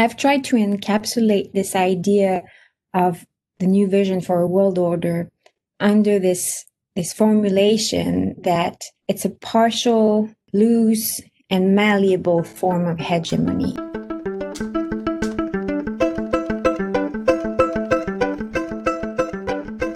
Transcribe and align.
I've 0.00 0.16
tried 0.16 0.44
to 0.44 0.56
encapsulate 0.56 1.52
this 1.52 1.76
idea 1.76 2.44
of 2.94 3.26
the 3.58 3.66
new 3.66 3.86
vision 3.86 4.22
for 4.22 4.40
a 4.40 4.46
world 4.46 4.78
order 4.78 5.28
under 5.78 6.18
this 6.18 6.64
this 6.96 7.12
formulation 7.12 8.34
that 8.40 8.80
it's 9.08 9.26
a 9.26 9.30
partial, 9.30 10.30
loose, 10.54 11.20
and 11.50 11.74
malleable 11.74 12.42
form 12.42 12.88
of 12.88 12.98
hegemony. 12.98 13.74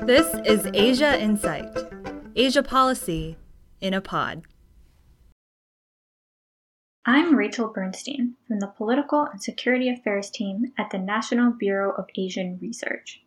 This 0.04 0.28
is 0.44 0.68
Asia 0.74 1.18
Insight, 1.18 1.74
Asia 2.36 2.62
Policy 2.62 3.38
in 3.80 3.94
a 3.94 4.02
Pod. 4.02 4.42
I'm 7.06 7.36
Rachel 7.36 7.68
Bernstein 7.68 8.36
from 8.48 8.60
the 8.60 8.66
Political 8.66 9.26
and 9.26 9.42
Security 9.42 9.90
Affairs 9.90 10.30
team 10.30 10.72
at 10.78 10.88
the 10.88 10.96
National 10.96 11.50
Bureau 11.50 11.92
of 11.92 12.08
Asian 12.16 12.58
Research. 12.62 13.22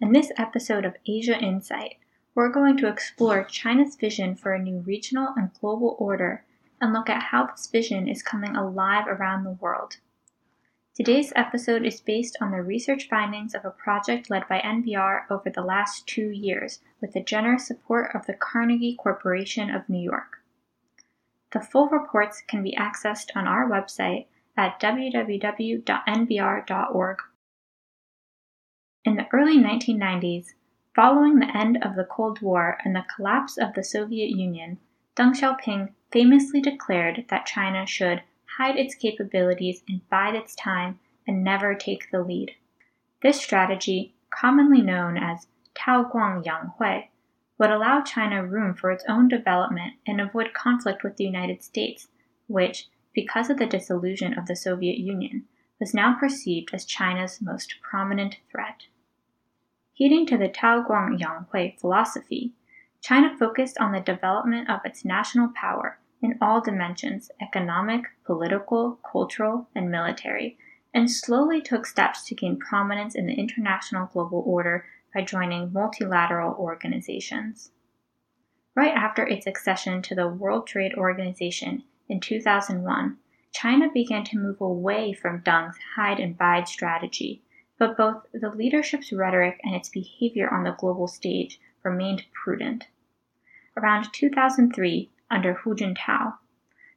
In 0.00 0.12
this 0.12 0.32
episode 0.38 0.86
of 0.86 0.96
Asia 1.06 1.38
Insight, 1.38 1.96
we're 2.34 2.48
going 2.48 2.78
to 2.78 2.88
explore 2.88 3.44
China's 3.44 3.96
vision 3.96 4.34
for 4.34 4.54
a 4.54 4.58
new 4.58 4.78
regional 4.78 5.34
and 5.36 5.50
global 5.60 5.94
order 5.98 6.46
and 6.80 6.94
look 6.94 7.10
at 7.10 7.24
how 7.24 7.44
this 7.44 7.66
vision 7.66 8.08
is 8.08 8.22
coming 8.22 8.56
alive 8.56 9.04
around 9.06 9.44
the 9.44 9.50
world. 9.60 9.98
Today's 10.94 11.34
episode 11.36 11.84
is 11.84 12.00
based 12.00 12.38
on 12.40 12.52
the 12.52 12.62
research 12.62 13.10
findings 13.10 13.54
of 13.54 13.62
a 13.66 13.70
project 13.70 14.30
led 14.30 14.48
by 14.48 14.60
NBR 14.60 15.24
over 15.30 15.50
the 15.50 15.60
last 15.60 16.06
two 16.06 16.30
years 16.30 16.80
with 17.02 17.12
the 17.12 17.20
generous 17.20 17.66
support 17.66 18.10
of 18.14 18.24
the 18.24 18.32
Carnegie 18.32 18.96
Corporation 18.96 19.68
of 19.68 19.86
New 19.86 20.00
York. 20.00 20.37
The 21.52 21.60
full 21.60 21.88
reports 21.88 22.42
can 22.42 22.62
be 22.62 22.76
accessed 22.76 23.30
on 23.34 23.46
our 23.46 23.68
website 23.68 24.26
at 24.56 24.78
www.nbr.org. 24.80 25.82
In 29.04 29.16
the 29.16 29.28
early 29.32 29.56
1990s, 29.58 30.48
following 30.94 31.38
the 31.38 31.56
end 31.56 31.78
of 31.82 31.94
the 31.94 32.04
Cold 32.04 32.42
War 32.42 32.76
and 32.84 32.94
the 32.94 33.06
collapse 33.14 33.56
of 33.56 33.72
the 33.72 33.84
Soviet 33.84 34.30
Union, 34.30 34.78
Deng 35.16 35.32
Xiaoping 35.32 35.94
famously 36.10 36.60
declared 36.60 37.24
that 37.28 37.46
China 37.46 37.86
should 37.86 38.22
hide 38.58 38.76
its 38.76 38.94
capabilities 38.94 39.82
and 39.88 40.06
bide 40.10 40.34
its 40.34 40.54
time 40.54 40.98
and 41.26 41.44
never 41.44 41.74
take 41.74 42.10
the 42.10 42.20
lead. 42.20 42.56
This 43.22 43.40
strategy, 43.40 44.14
commonly 44.30 44.82
known 44.82 45.16
as 45.16 45.46
Tao 45.74 46.02
Guang 46.04 46.44
Yang 46.44 46.72
Hui, 46.78 47.08
would 47.58 47.70
allow 47.70 48.00
China 48.00 48.46
room 48.46 48.74
for 48.74 48.90
its 48.90 49.04
own 49.08 49.28
development 49.28 49.94
and 50.06 50.20
avoid 50.20 50.54
conflict 50.54 51.02
with 51.02 51.16
the 51.16 51.24
United 51.24 51.62
States, 51.62 52.08
which, 52.46 52.88
because 53.12 53.50
of 53.50 53.58
the 53.58 53.66
dissolution 53.66 54.38
of 54.38 54.46
the 54.46 54.56
Soviet 54.56 54.98
Union, 54.98 55.44
was 55.80 55.94
now 55.94 56.16
perceived 56.18 56.70
as 56.72 56.84
China's 56.84 57.40
most 57.40 57.74
prominent 57.82 58.36
threat. 58.50 58.86
Heeding 59.92 60.26
to 60.26 60.38
the 60.38 60.48
Tao 60.48 60.82
Guang 60.82 61.18
Yang 61.18 61.76
philosophy, 61.80 62.52
China 63.00 63.36
focused 63.36 63.78
on 63.78 63.92
the 63.92 64.00
development 64.00 64.70
of 64.70 64.80
its 64.84 65.04
national 65.04 65.48
power 65.54 65.98
in 66.20 66.38
all 66.40 66.60
dimensions 66.60 67.30
economic, 67.40 68.04
political, 68.24 68.98
cultural, 69.10 69.68
and 69.74 69.90
military, 69.90 70.58
and 70.94 71.10
slowly 71.10 71.60
took 71.60 71.86
steps 71.86 72.24
to 72.24 72.34
gain 72.34 72.58
prominence 72.58 73.14
in 73.14 73.26
the 73.26 73.34
international 73.34 74.06
global 74.06 74.42
order 74.46 74.84
by 75.14 75.22
joining 75.22 75.72
multilateral 75.72 76.54
organizations. 76.54 77.70
Right 78.74 78.94
after 78.94 79.26
its 79.26 79.46
accession 79.46 80.02
to 80.02 80.14
the 80.14 80.28
World 80.28 80.66
Trade 80.66 80.94
Organization 80.94 81.84
in 82.08 82.20
2001, 82.20 83.16
China 83.52 83.88
began 83.92 84.24
to 84.24 84.38
move 84.38 84.60
away 84.60 85.12
from 85.12 85.40
Deng's 85.40 85.76
hide 85.96 86.20
and 86.20 86.36
bide 86.36 86.68
strategy 86.68 87.42
but 87.78 87.96
both 87.96 88.26
the 88.32 88.50
leadership's 88.50 89.12
rhetoric 89.12 89.60
and 89.62 89.74
its 89.74 89.88
behavior 89.88 90.52
on 90.52 90.64
the 90.64 90.72
global 90.72 91.06
stage 91.06 91.60
remained 91.84 92.26
prudent. 92.32 92.88
Around 93.76 94.12
2003, 94.12 95.10
under 95.30 95.54
Hu 95.54 95.76
Jintao, 95.76 96.34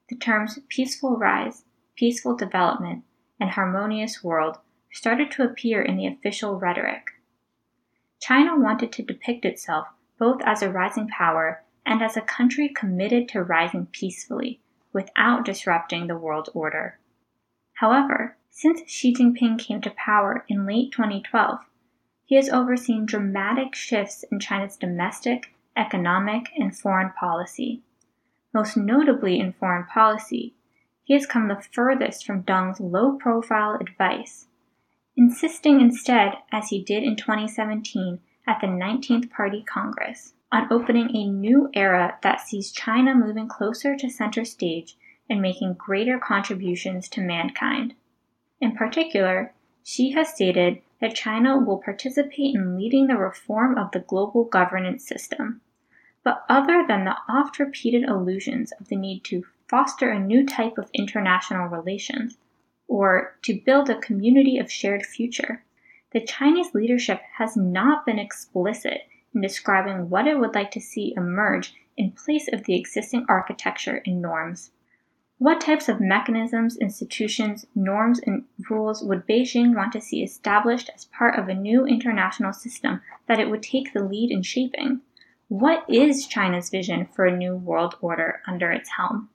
the 0.10 0.16
terms 0.16 0.60
peaceful 0.70 1.18
rise, 1.18 1.64
peaceful 1.96 2.36
development, 2.36 3.04
and 3.40 3.52
harmonious 3.52 4.24
world 4.24 4.58
started 4.92 5.30
to 5.32 5.44
appear 5.44 5.82
in 5.82 5.98
the 5.98 6.08
official 6.08 6.60
rhetoric. 6.60 7.12
China 8.22 8.58
wanted 8.58 8.92
to 8.94 9.04
depict 9.04 9.46
itself 9.46 9.88
both 10.20 10.42
as 10.44 10.62
a 10.62 10.72
rising 10.72 11.08
power 11.08 11.64
and 11.86 12.04
as 12.04 12.16
a 12.16 12.22
country 12.22 12.70
committed 12.70 13.28
to 13.28 13.42
rising 13.42 13.88
peacefully 13.88 14.62
without 14.94 15.44
disrupting 15.44 16.06
the 16.06 16.18
world 16.18 16.48
order. 16.54 17.00
However, 17.76 18.38
since 18.52 18.82
Xi 18.86 19.14
Jinping 19.14 19.58
came 19.58 19.82
to 19.82 19.90
power 19.90 20.46
in 20.48 20.68
late 20.68 20.92
2012, 20.92 21.62
he 22.26 22.36
has 22.36 22.48
overseen 22.48 23.08
dramatic 23.08 23.74
shifts 23.74 24.24
in 24.32 24.40
China's 24.40 24.78
domestic, 24.78 25.56
economic, 25.76 26.52
and 26.56 26.78
foreign 26.78 27.12
policy. 27.14 27.82
Most 28.54 28.78
notably 28.78 29.40
in 29.40 29.54
foreign 29.54 29.86
policy, 29.86 30.54
he 31.04 31.16
has 31.16 31.26
come 31.26 31.48
the 31.48 31.64
furthest 31.74 32.26
from 32.26 32.44
Deng's 32.44 32.80
low 32.80 33.18
profile 33.18 33.80
advice, 33.82 34.48
insisting 35.16 35.82
instead, 35.82 36.34
as 36.52 36.70
he 36.70 36.84
did 36.84 37.04
in 37.04 37.16
2017 37.16 38.20
at 38.48 38.60
the 38.62 38.68
19th 38.68 39.30
Party 39.30 39.64
Congress, 39.64 40.34
on 40.52 40.72
opening 40.72 41.16
a 41.16 41.28
new 41.28 41.70
era 41.74 42.18
that 42.24 42.42
sees 42.42 42.72
China 42.72 43.16
moving 43.16 43.48
closer 43.48 43.96
to 43.96 44.10
center 44.10 44.44
stage 44.44 44.98
and 45.30 45.42
making 45.42 45.74
greater 45.74 46.20
contributions 46.20 47.08
to 47.08 47.22
mankind. 47.22 47.94
In 48.60 48.76
particular, 48.76 49.54
Xi 49.84 50.12
has 50.12 50.34
stated 50.34 50.82
that 51.00 51.16
China 51.16 51.58
will 51.58 51.78
participate 51.78 52.54
in 52.54 52.78
leading 52.78 53.08
the 53.08 53.18
reform 53.18 53.78
of 53.78 53.92
the 53.92 54.00
global 54.00 54.44
governance 54.44 55.08
system. 55.08 55.62
But 56.24 56.46
other 56.48 56.86
than 56.88 57.06
the 57.06 57.18
oft 57.28 57.58
repeated 57.58 58.04
allusions 58.04 58.72
of 58.74 58.90
the 58.90 58.96
need 58.96 59.24
to 59.26 59.46
foster 59.68 60.12
a 60.12 60.20
new 60.20 60.46
type 60.46 60.78
of 60.78 60.92
international 60.94 61.68
relations, 61.68 62.38
or 62.92 63.38
to 63.42 63.62
build 63.66 63.90
a 63.90 64.02
community 64.02 64.58
of 64.58 64.70
shared 64.70 65.06
future, 65.06 65.64
the 66.12 66.20
Chinese 66.20 66.74
leadership 66.74 67.22
has 67.38 67.56
not 67.56 68.06
been 68.06 68.20
explicit 68.20 69.04
in 69.34 69.40
describing 69.40 70.10
what 70.10 70.28
it 70.28 70.38
would 70.38 70.54
like 70.54 70.72
to 70.72 70.82
see 70.82 71.14
emerge 71.16 71.74
in 71.96 72.12
place 72.12 72.50
of 72.52 72.66
the 72.66 72.78
existing 72.78 73.26
architecture 73.30 74.04
and 74.06 74.22
norms. 74.22 74.72
What 75.38 75.62
types 75.62 75.88
of 75.88 76.02
mechanisms, 76.02 76.78
institutions, 76.80 77.66
norms, 77.74 78.20
and 78.28 78.44
rules 78.70 79.02
would 79.02 79.26
Beijing 79.26 79.74
want 79.74 79.94
to 79.94 80.02
see 80.02 80.22
established 80.22 80.90
as 80.94 81.06
part 81.06 81.40
of 81.40 81.48
a 81.48 81.56
new 81.56 81.86
international 81.86 82.52
system 82.52 83.00
that 83.26 83.40
it 83.40 83.50
would 83.50 83.64
take 83.64 83.94
the 83.94 84.04
lead 84.04 84.32
in 84.32 84.42
shaping? 84.44 85.00
What 85.48 85.86
is 85.90 86.28
China's 86.28 86.70
vision 86.70 87.06
for 87.06 87.26
a 87.26 87.38
new 87.38 87.56
world 87.56 87.96
order 88.02 88.42
under 88.46 88.70
its 88.70 88.90
helm? 88.98 89.30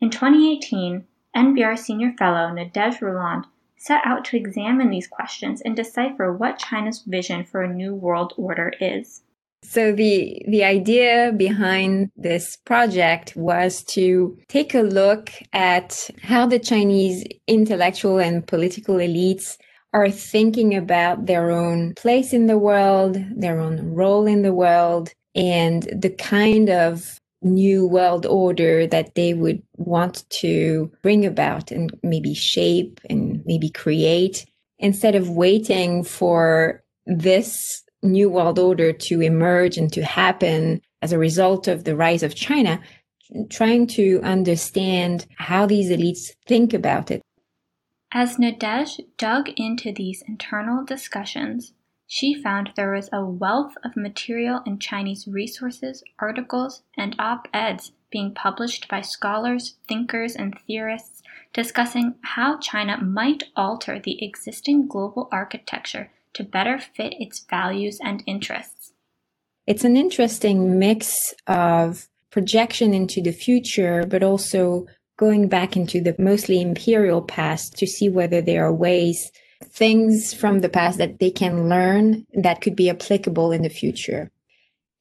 In 0.00 0.10
2018, 0.10 1.06
NBR 1.36 1.78
Senior 1.78 2.12
Fellow 2.18 2.50
Nadege 2.50 3.00
Rolland 3.00 3.46
set 3.76 4.00
out 4.04 4.24
to 4.26 4.36
examine 4.36 4.90
these 4.90 5.08
questions 5.08 5.60
and 5.60 5.74
decipher 5.74 6.32
what 6.32 6.58
China's 6.58 7.02
vision 7.06 7.44
for 7.44 7.62
a 7.62 7.72
new 7.72 7.94
world 7.94 8.32
order 8.36 8.72
is. 8.80 9.22
So 9.64 9.92
the 9.92 10.42
the 10.48 10.64
idea 10.64 11.32
behind 11.36 12.10
this 12.16 12.56
project 12.56 13.34
was 13.36 13.82
to 13.94 14.36
take 14.48 14.74
a 14.74 14.82
look 14.82 15.30
at 15.52 16.10
how 16.22 16.46
the 16.46 16.58
Chinese 16.58 17.24
intellectual 17.46 18.18
and 18.18 18.46
political 18.46 18.96
elites 18.96 19.56
are 19.92 20.10
thinking 20.10 20.74
about 20.74 21.26
their 21.26 21.50
own 21.50 21.94
place 21.94 22.32
in 22.32 22.46
the 22.46 22.58
world, 22.58 23.18
their 23.36 23.60
own 23.60 23.94
role 23.94 24.26
in 24.26 24.42
the 24.42 24.54
world, 24.54 25.12
and 25.34 25.82
the 25.94 26.10
kind 26.10 26.68
of 26.68 27.20
new 27.42 27.86
world 27.86 28.26
order 28.26 28.86
that 28.86 29.14
they 29.14 29.34
would 29.34 29.62
want 29.76 30.28
to 30.30 30.90
bring 31.02 31.26
about 31.26 31.70
and 31.70 31.92
maybe 32.02 32.34
shape 32.34 33.00
and 33.10 33.42
maybe 33.44 33.68
create 33.68 34.46
instead 34.78 35.14
of 35.14 35.30
waiting 35.30 36.04
for 36.04 36.82
this 37.06 37.82
new 38.02 38.28
world 38.28 38.58
order 38.58 38.92
to 38.92 39.20
emerge 39.20 39.76
and 39.76 39.92
to 39.92 40.04
happen 40.04 40.80
as 41.02 41.12
a 41.12 41.18
result 41.18 41.68
of 41.68 41.84
the 41.84 41.96
rise 41.96 42.22
of 42.22 42.34
China, 42.34 42.80
trying 43.50 43.86
to 43.86 44.20
understand 44.22 45.26
how 45.36 45.66
these 45.66 45.90
elites 45.90 46.30
think 46.46 46.74
about 46.74 47.10
it. 47.10 47.22
As 48.12 48.36
Nadege 48.36 49.00
dug 49.16 49.48
into 49.56 49.92
these 49.92 50.22
internal 50.28 50.84
discussions, 50.84 51.72
she 52.14 52.34
found 52.34 52.68
there 52.76 52.92
was 52.92 53.08
a 53.10 53.24
wealth 53.24 53.74
of 53.82 53.96
material 53.96 54.60
in 54.66 54.78
Chinese 54.78 55.26
resources, 55.26 56.04
articles, 56.18 56.82
and 56.94 57.16
op 57.18 57.48
eds 57.54 57.92
being 58.10 58.34
published 58.34 58.86
by 58.86 59.00
scholars, 59.00 59.76
thinkers, 59.88 60.36
and 60.36 60.54
theorists 60.66 61.22
discussing 61.54 62.14
how 62.20 62.58
China 62.58 63.02
might 63.02 63.44
alter 63.56 63.98
the 63.98 64.22
existing 64.22 64.86
global 64.86 65.26
architecture 65.32 66.10
to 66.34 66.44
better 66.44 66.78
fit 66.78 67.14
its 67.18 67.46
values 67.48 67.98
and 68.04 68.22
interests. 68.26 68.92
It's 69.66 69.84
an 69.84 69.96
interesting 69.96 70.78
mix 70.78 71.32
of 71.46 72.08
projection 72.30 72.92
into 72.92 73.22
the 73.22 73.32
future, 73.32 74.04
but 74.06 74.22
also 74.22 74.84
going 75.16 75.48
back 75.48 75.78
into 75.78 76.02
the 76.02 76.14
mostly 76.18 76.60
imperial 76.60 77.22
past 77.22 77.78
to 77.78 77.86
see 77.86 78.10
whether 78.10 78.42
there 78.42 78.66
are 78.66 78.74
ways, 78.74 79.32
things 79.64 80.34
from 80.34 80.60
the 80.60 80.68
past 80.68 80.98
that 80.98 81.18
they 81.18 81.30
can 81.30 81.68
learn 81.68 82.26
that 82.34 82.60
could 82.60 82.76
be 82.76 82.90
applicable 82.90 83.52
in 83.52 83.62
the 83.62 83.68
future. 83.68 84.30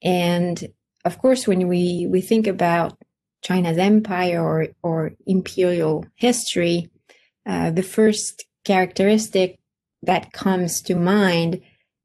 And 0.04 0.64
of 1.06 1.18
course, 1.20 1.48
when 1.48 1.68
we, 1.68 2.08
we 2.10 2.22
think 2.22 2.48
about 2.48 2.98
China's 3.44 3.78
empire 3.78 4.44
or, 4.44 4.68
or 4.84 5.12
imperial 5.26 6.06
history, 6.16 6.90
uh, 7.46 7.72
the 7.72 7.84
first 7.84 8.46
characteristic 8.66 9.60
that 10.04 10.32
comes 10.32 10.82
to 10.84 10.96
mind 10.96 11.62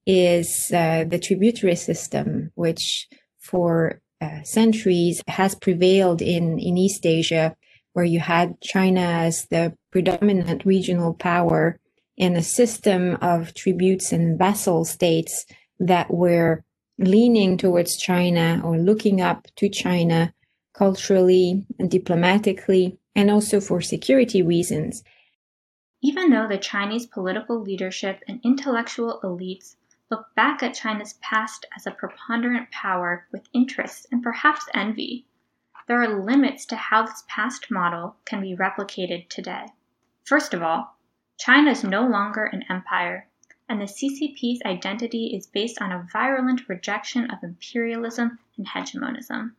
is 0.06 0.70
uh, 0.72 1.04
the 1.04 1.18
tributary 1.18 1.76
system, 1.76 2.50
which 2.54 3.08
for 3.38 4.00
uh, 4.20 4.42
centuries 4.42 5.22
has 5.28 5.54
prevailed 5.54 6.22
in, 6.22 6.58
in 6.58 6.78
East 6.78 7.04
Asia, 7.04 7.54
where 7.92 8.04
you 8.04 8.20
had 8.20 8.60
China 8.60 9.00
as 9.00 9.46
the 9.46 9.74
predominant 9.90 10.64
regional 10.64 11.14
power 11.14 11.78
and 12.18 12.36
a 12.36 12.42
system 12.42 13.16
of 13.20 13.54
tributes 13.54 14.12
and 14.12 14.38
vassal 14.38 14.84
states 14.84 15.46
that 15.78 16.12
were 16.12 16.64
leaning 16.98 17.58
towards 17.58 17.96
China 17.96 18.60
or 18.64 18.78
looking 18.78 19.20
up 19.20 19.46
to 19.56 19.68
China 19.68 20.32
culturally 20.76 21.64
and 21.78 21.90
diplomatically, 21.90 22.98
and 23.14 23.30
also 23.30 23.60
for 23.60 23.80
security 23.80 24.42
reasons. 24.42 25.02
Even 26.02 26.30
though 26.30 26.46
the 26.46 26.58
Chinese 26.58 27.06
political 27.06 27.60
leadership 27.60 28.22
and 28.28 28.40
intellectual 28.44 29.18
elites 29.24 29.76
look 30.10 30.26
back 30.36 30.62
at 30.62 30.74
China's 30.74 31.14
past 31.22 31.64
as 31.74 31.86
a 31.86 31.90
preponderant 31.90 32.70
power 32.70 33.26
with 33.32 33.48
interest 33.54 34.06
and 34.12 34.22
perhaps 34.22 34.66
envy, 34.74 35.26
there 35.88 36.02
are 36.02 36.22
limits 36.22 36.66
to 36.66 36.76
how 36.76 37.06
this 37.06 37.24
past 37.28 37.70
model 37.70 38.16
can 38.24 38.42
be 38.42 38.54
replicated 38.54 39.28
today. 39.28 39.66
First 40.24 40.52
of 40.52 40.62
all, 40.62 40.95
China 41.38 41.70
is 41.70 41.84
no 41.84 42.06
longer 42.06 42.44
an 42.44 42.64
empire, 42.70 43.28
and 43.68 43.80
the 43.80 43.84
CCP's 43.84 44.62
identity 44.64 45.34
is 45.36 45.46
based 45.46 45.82
on 45.82 45.92
a 45.92 46.08
virulent 46.12 46.68
rejection 46.68 47.30
of 47.30 47.42
imperialism 47.42 48.38
and 48.56 48.68
hegemonism. 48.68 49.54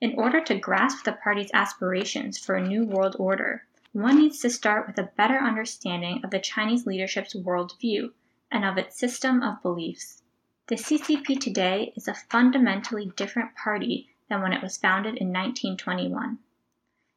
In 0.00 0.14
order 0.14 0.40
to 0.40 0.58
grasp 0.58 1.04
the 1.04 1.12
party's 1.12 1.50
aspirations 1.52 2.38
for 2.38 2.54
a 2.54 2.64
new 2.64 2.84
world 2.84 3.16
order, 3.18 3.66
one 3.92 4.18
needs 4.18 4.38
to 4.40 4.50
start 4.50 4.86
with 4.86 4.96
a 4.98 5.10
better 5.16 5.38
understanding 5.38 6.20
of 6.22 6.30
the 6.30 6.38
Chinese 6.38 6.86
leadership's 6.86 7.34
worldview 7.34 8.12
and 8.52 8.64
of 8.64 8.78
its 8.78 8.96
system 8.96 9.42
of 9.42 9.60
beliefs. 9.60 10.22
The 10.68 10.76
CCP 10.76 11.40
today 11.40 11.92
is 11.96 12.06
a 12.06 12.14
fundamentally 12.14 13.06
different 13.16 13.56
party 13.56 14.14
than 14.28 14.40
when 14.40 14.52
it 14.52 14.62
was 14.62 14.76
founded 14.76 15.16
in 15.16 15.32
1921. 15.32 16.38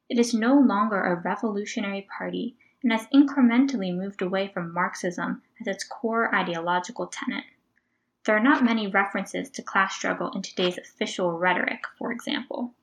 It 0.08 0.18
is 0.18 0.34
no 0.34 0.58
longer 0.58 1.00
a 1.00 1.14
revolutionary 1.14 2.08
party 2.18 2.56
and 2.82 2.92
has 2.92 3.06
incrementally 3.08 3.94
moved 3.94 4.22
away 4.22 4.48
from 4.48 4.72
Marxism 4.72 5.42
as 5.60 5.66
its 5.66 5.84
core 5.84 6.34
ideological 6.34 7.06
tenet. 7.06 7.44
There 8.24 8.36
are 8.36 8.42
not 8.42 8.64
many 8.64 8.86
references 8.86 9.50
to 9.50 9.62
class 9.62 9.94
struggle 9.94 10.30
in 10.30 10.42
today's 10.42 10.78
official 10.78 11.38
rhetoric, 11.38 11.82
for 11.98 12.12
example. 12.12 12.74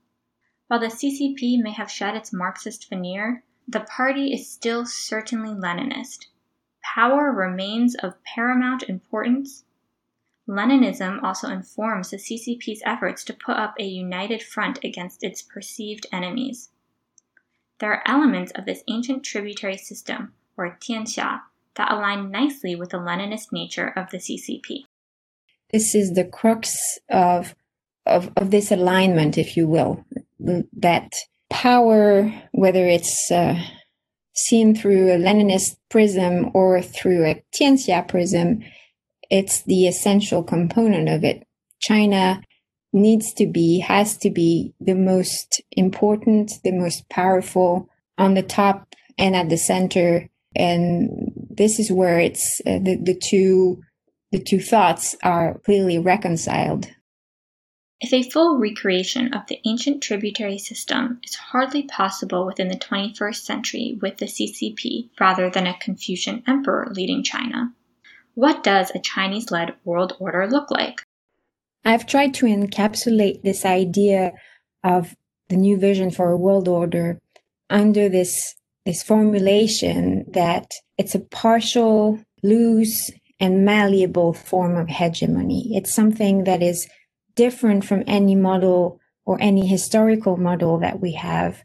While 0.68 0.82
the 0.82 0.88
CCP 0.88 1.62
may 1.62 1.72
have 1.72 1.90
shed 1.90 2.16
its 2.16 2.34
Marxist 2.34 2.90
veneer, 2.90 3.44
the 3.68 3.80
party 3.80 4.34
is 4.34 4.50
still 4.50 4.86
certainly 4.86 5.50
Leninist. 5.50 6.28
Power 6.84 7.32
remains 7.32 7.96
of 7.96 8.24
paramount 8.24 8.84
importance. 8.84 9.64
Leninism 10.48 11.24
also 11.24 11.48
informs 11.50 12.10
the 12.10 12.18
CCP's 12.18 12.82
efforts 12.86 13.24
to 13.24 13.34
put 13.34 13.56
up 13.56 13.76
a 13.80 13.84
united 13.84 14.42
front 14.42 14.80
against 14.84 15.24
its 15.24 15.42
perceived 15.42 16.08
enemies. 16.12 16.72
There 17.80 17.92
are 17.94 18.04
elements 18.06 18.52
of 18.56 18.66
this 18.66 18.84
ancient 18.88 19.24
tributary 19.24 19.78
system, 19.78 20.34
or 20.58 20.78
Tianxia, 20.80 21.42
that 21.76 21.92
align 21.92 22.32
nicely 22.32 22.76
with 22.76 22.90
the 22.90 22.98
Leninist 22.98 23.52
nature 23.52 23.88
of 23.88 24.10
the 24.12 24.18
CCP 24.18 24.84
this 25.72 25.94
is 25.96 26.14
the 26.14 26.26
crux 26.26 27.00
of, 27.10 27.56
of, 28.06 28.32
of 28.36 28.52
this 28.52 28.72
alignment, 28.72 29.38
if 29.38 29.56
you 29.56 29.68
will, 29.68 30.04
that 30.40 31.12
power, 31.50 32.32
whether 32.52 32.86
it's 32.88 33.30
uh, 33.32 33.62
seen 34.34 34.76
through 34.76 35.12
a 35.12 35.18
Leninist 35.18 35.78
prism 35.90 36.50
or 36.54 36.82
through 36.82 37.26
a 37.26 37.44
Tianxia 37.54 38.08
prism, 38.08 38.64
it's 39.30 39.64
the 39.64 39.88
essential 39.88 40.44
component 40.44 41.08
of 41.08 41.24
it. 41.24 41.46
China 41.80 42.42
needs 42.92 43.34
to 43.34 43.46
be, 43.48 43.80
has 43.80 44.18
to 44.18 44.30
be 44.30 44.74
the 44.80 44.96
most 44.96 45.62
important, 45.72 46.54
the 46.64 46.72
most 46.72 47.08
powerful 47.10 47.90
on 48.18 48.34
the 48.34 48.44
top 48.44 48.88
and 49.18 49.36
at 49.36 49.50
the 49.50 49.58
center. 49.58 50.28
And 50.56 51.32
this 51.50 51.80
is 51.80 51.92
where 51.92 52.20
it's 52.20 52.62
uh, 52.66 52.80
the, 52.80 53.00
the 53.02 53.20
two 53.22 53.82
the 54.32 54.40
two 54.40 54.60
thoughts 54.60 55.16
are 55.24 55.60
clearly 55.66 55.98
reconciled. 55.98 56.88
If 58.00 58.14
a 58.14 58.30
full 58.30 58.58
recreation 58.58 59.34
of 59.34 59.48
the 59.48 59.60
ancient 59.66 60.04
tributary 60.04 60.58
system 60.58 61.20
is 61.24 61.36
hardly 61.36 61.84
possible 61.84 62.46
within 62.46 62.70
the 62.70 62.78
21st 62.78 63.36
century 63.36 63.98
with 64.02 64.18
the 64.18 64.28
CCP 64.28 65.10
rather 65.20 65.50
than 65.50 65.68
a 65.68 65.78
Confucian 65.80 66.44
emperor 66.48 66.88
leading 66.92 67.24
China, 67.24 67.74
what 68.36 68.64
does 68.64 68.92
a 68.92 69.00
Chinese 69.00 69.52
led 69.52 69.74
world 69.84 70.16
order 70.20 70.48
look 70.48 70.72
like? 70.72 71.02
I've 71.86 72.06
tried 72.06 72.34
to 72.36 72.46
encapsulate 72.46 73.42
this 73.42 73.66
idea 73.66 74.34
of 74.84 75.16
the 75.50 75.56
new 75.56 75.78
vision 75.78 76.12
for 76.12 76.30
a 76.30 76.38
world 76.38 76.68
order 76.68 77.20
under 77.70 78.10
this, 78.10 78.56
this 78.86 79.04
formulation 79.04 80.26
that 80.34 80.72
it's 80.98 81.16
a 81.16 81.20
partial, 81.20 82.20
loose, 82.44 83.12
and 83.40 83.66
malleable 83.66 84.34
form 84.34 84.78
of 84.78 84.90
hegemony. 84.90 85.72
It's 85.76 85.96
something 85.96 86.44
that 86.44 86.62
is 86.62 86.88
different 87.36 87.86
from 87.86 88.04
any 88.06 88.36
model 88.36 89.00
or 89.26 89.38
any 89.40 89.66
historical 89.66 90.38
model 90.38 90.80
that 90.80 91.00
we 91.00 91.14
have 91.14 91.64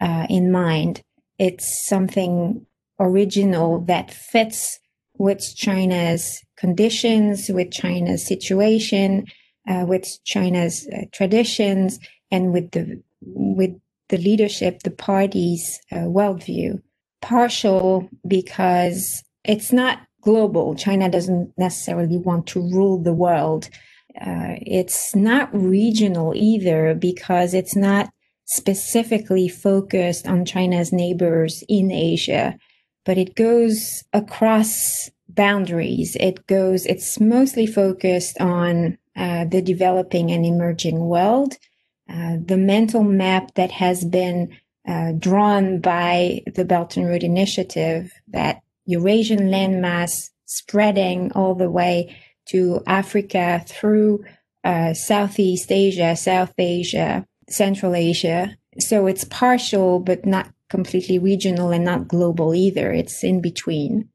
uh, 0.00 0.26
in 0.30 0.52
mind. 0.52 1.02
It's 1.38 1.86
something 1.86 2.64
original 3.00 3.80
that 3.86 4.10
fits 4.10 4.78
with 5.18 5.40
China's 5.56 6.42
conditions, 6.56 7.48
with 7.48 7.72
China's 7.72 8.26
situation, 8.26 9.26
uh, 9.68 9.84
with 9.86 10.18
China's 10.24 10.88
uh, 10.92 11.02
traditions, 11.12 11.98
and 12.30 12.52
with 12.52 12.70
the 12.72 13.02
with 13.22 13.74
the 14.08 14.18
leadership, 14.18 14.82
the 14.82 14.90
party's 14.90 15.80
uh, 15.92 16.06
worldview. 16.06 16.80
Partial 17.22 18.08
because 18.26 19.22
it's 19.44 19.72
not 19.72 20.00
global. 20.20 20.74
China 20.74 21.08
doesn't 21.08 21.52
necessarily 21.56 22.18
want 22.18 22.46
to 22.48 22.60
rule 22.60 23.02
the 23.02 23.14
world. 23.14 23.68
Uh, 24.20 24.56
it's 24.62 25.14
not 25.14 25.48
regional 25.52 26.32
either 26.34 26.94
because 26.94 27.54
it's 27.54 27.76
not 27.76 28.10
specifically 28.46 29.48
focused 29.48 30.26
on 30.26 30.44
China's 30.44 30.92
neighbors 30.92 31.64
in 31.68 31.90
Asia, 31.90 32.56
but 33.04 33.18
it 33.18 33.34
goes 33.34 34.04
across 34.12 35.10
boundaries. 35.28 36.16
It 36.18 36.46
goes, 36.46 36.86
it's 36.86 37.20
mostly 37.20 37.66
focused 37.66 38.40
on 38.40 38.98
the 39.16 39.62
developing 39.62 40.30
and 40.30 40.44
emerging 40.44 41.00
world. 41.00 41.56
Uh, 42.08 42.36
the 42.44 42.56
mental 42.56 43.02
map 43.02 43.54
that 43.54 43.72
has 43.72 44.04
been 44.04 44.56
uh, 44.86 45.12
drawn 45.18 45.80
by 45.80 46.40
the 46.54 46.64
Belt 46.64 46.96
and 46.96 47.08
Road 47.08 47.24
Initiative 47.24 48.12
that 48.28 48.62
Eurasian 48.84 49.50
landmass 49.50 50.30
spreading 50.44 51.32
all 51.32 51.54
the 51.56 51.70
way 51.70 52.16
to 52.46 52.80
Africa 52.86 53.64
through 53.66 54.24
uh, 54.62 54.94
Southeast 54.94 55.72
Asia, 55.72 56.14
South 56.14 56.54
Asia, 56.58 57.26
Central 57.48 57.94
Asia. 57.94 58.56
So 58.78 59.06
it's 59.06 59.24
partial, 59.24 59.98
but 59.98 60.24
not 60.24 60.50
completely 60.68 61.18
regional 61.18 61.70
and 61.70 61.84
not 61.84 62.08
global 62.08 62.54
either. 62.54 62.92
It's 62.92 63.24
in 63.24 63.40
between. 63.40 64.08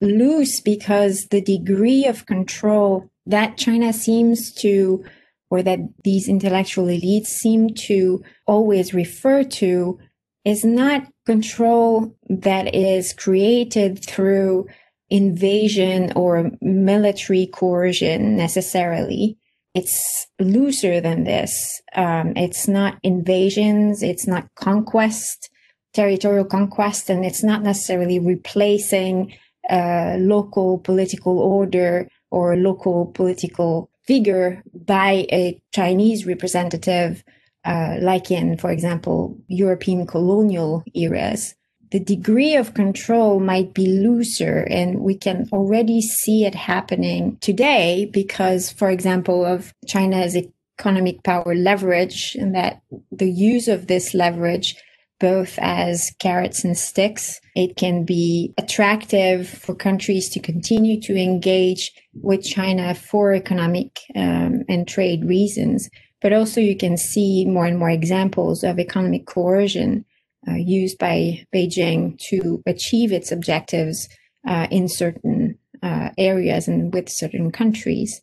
Loose 0.00 0.60
because 0.60 1.26
the 1.30 1.40
degree 1.40 2.04
of 2.04 2.26
control 2.26 3.10
that 3.28 3.56
China 3.56 3.92
seems 3.92 4.52
to, 4.54 5.04
or 5.50 5.62
that 5.62 5.78
these 6.02 6.28
intellectual 6.28 6.86
elites 6.86 7.26
seem 7.26 7.68
to 7.74 8.22
always 8.46 8.92
refer 8.94 9.44
to, 9.44 9.98
is 10.44 10.64
not 10.64 11.06
control 11.26 12.16
that 12.28 12.74
is 12.74 13.12
created 13.12 14.02
through 14.04 14.66
invasion 15.10 16.12
or 16.16 16.50
military 16.60 17.46
coercion 17.46 18.36
necessarily. 18.36 19.36
It's 19.74 20.26
looser 20.40 21.00
than 21.00 21.24
this. 21.24 21.80
Um, 21.94 22.32
it's 22.36 22.66
not 22.66 22.98
invasions. 23.02 24.02
It's 24.02 24.26
not 24.26 24.48
conquest, 24.54 25.50
territorial 25.92 26.46
conquest, 26.46 27.10
and 27.10 27.24
it's 27.24 27.44
not 27.44 27.62
necessarily 27.62 28.18
replacing 28.18 29.34
a 29.70 30.16
local 30.18 30.78
political 30.78 31.38
order 31.38 32.08
or 32.30 32.56
local 32.56 33.06
political 33.06 33.90
figure 34.04 34.62
by 34.74 35.26
a 35.30 35.60
Chinese 35.74 36.26
representative 36.26 37.24
uh, 37.64 37.96
like 38.00 38.30
in, 38.30 38.56
for 38.56 38.70
example, 38.70 39.36
European 39.48 40.06
colonial 40.06 40.82
eras, 40.94 41.54
the 41.90 42.00
degree 42.00 42.54
of 42.54 42.74
control 42.74 43.40
might 43.40 43.74
be 43.74 43.86
looser 43.86 44.66
and 44.70 45.00
we 45.00 45.14
can 45.14 45.48
already 45.52 46.00
see 46.00 46.44
it 46.44 46.54
happening 46.54 47.36
today 47.40 48.08
because 48.12 48.70
for 48.70 48.90
example 48.90 49.44
of 49.44 49.72
china's 49.86 50.36
economic 50.78 51.22
power 51.22 51.54
leverage 51.54 52.36
and 52.38 52.54
that 52.54 52.82
the 53.10 53.30
use 53.30 53.68
of 53.68 53.86
this 53.86 54.12
leverage 54.14 54.76
both 55.20 55.58
as 55.58 56.12
carrots 56.18 56.64
and 56.64 56.76
sticks 56.76 57.40
it 57.54 57.76
can 57.76 58.04
be 58.04 58.52
attractive 58.58 59.48
for 59.48 59.74
countries 59.74 60.28
to 60.28 60.40
continue 60.40 61.00
to 61.00 61.16
engage 61.16 61.92
with 62.14 62.42
china 62.42 62.94
for 62.94 63.32
economic 63.32 64.00
um, 64.14 64.62
and 64.68 64.86
trade 64.86 65.24
reasons 65.24 65.88
but 66.20 66.32
also 66.32 66.60
you 66.60 66.76
can 66.76 66.96
see 66.96 67.44
more 67.44 67.66
and 67.66 67.78
more 67.78 67.90
examples 67.90 68.64
of 68.64 68.78
economic 68.78 69.26
coercion 69.26 70.04
uh, 70.46 70.54
used 70.54 70.98
by 70.98 71.44
Beijing 71.54 72.18
to 72.28 72.62
achieve 72.66 73.12
its 73.12 73.32
objectives 73.32 74.08
uh, 74.46 74.66
in 74.70 74.88
certain 74.88 75.58
uh, 75.82 76.10
areas 76.16 76.68
and 76.68 76.92
with 76.92 77.08
certain 77.08 77.50
countries. 77.50 78.22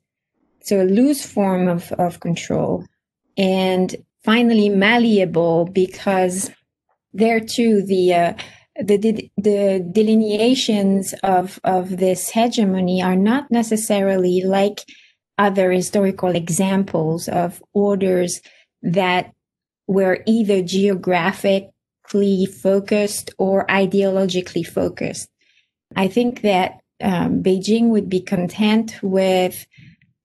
So 0.61 0.81
a 0.81 0.83
loose 0.83 1.25
form 1.25 1.67
of, 1.67 1.91
of 1.93 2.19
control. 2.19 2.85
And 3.37 3.95
finally, 4.23 4.69
malleable 4.69 5.65
because 5.65 6.49
there 7.15 7.39
too, 7.39 7.83
the, 7.85 8.13
uh, 8.13 8.33
the, 8.77 9.29
the 9.37 9.89
delineations 9.91 11.13
of, 11.23 11.59
of 11.63 11.97
this 11.97 12.29
hegemony 12.29 13.01
are 13.01 13.15
not 13.15 13.49
necessarily 13.49 14.41
like 14.43 14.81
other 15.37 15.71
historical 15.71 16.35
examples 16.35 17.27
of 17.27 17.61
orders 17.73 18.41
that 18.81 19.31
were 19.87 20.23
either 20.25 20.61
geographically 20.61 22.45
focused 22.45 23.31
or 23.37 23.65
ideologically 23.67 24.65
focused. 24.65 25.29
I 25.95 26.07
think 26.07 26.41
that 26.41 26.79
um, 27.01 27.43
Beijing 27.43 27.89
would 27.89 28.09
be 28.09 28.21
content 28.21 28.97
with 29.01 29.65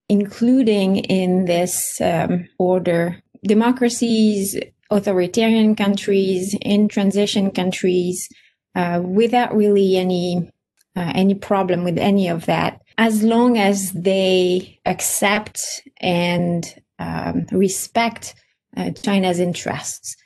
including 0.08 0.96
in 0.96 1.44
this 1.44 2.00
um, 2.00 2.48
order 2.58 3.22
democracies, 3.44 4.58
authoritarian 4.90 5.76
countries, 5.76 6.56
in 6.62 6.88
transition 6.88 7.50
countries, 7.50 8.28
uh, 8.74 9.00
without 9.04 9.54
really 9.54 9.96
any 9.96 10.50
uh, 10.96 11.12
any 11.14 11.34
problem 11.34 11.84
with 11.84 11.98
any 11.98 12.28
of 12.28 12.46
that, 12.46 12.80
as 12.98 13.22
long 13.22 13.56
as 13.56 13.92
they 13.92 14.80
accept 14.84 15.82
and 16.00 16.74
um, 16.98 17.46
respect 17.52 18.34
uh, 18.76 18.90
China's 18.90 19.38
interests. 19.38 20.16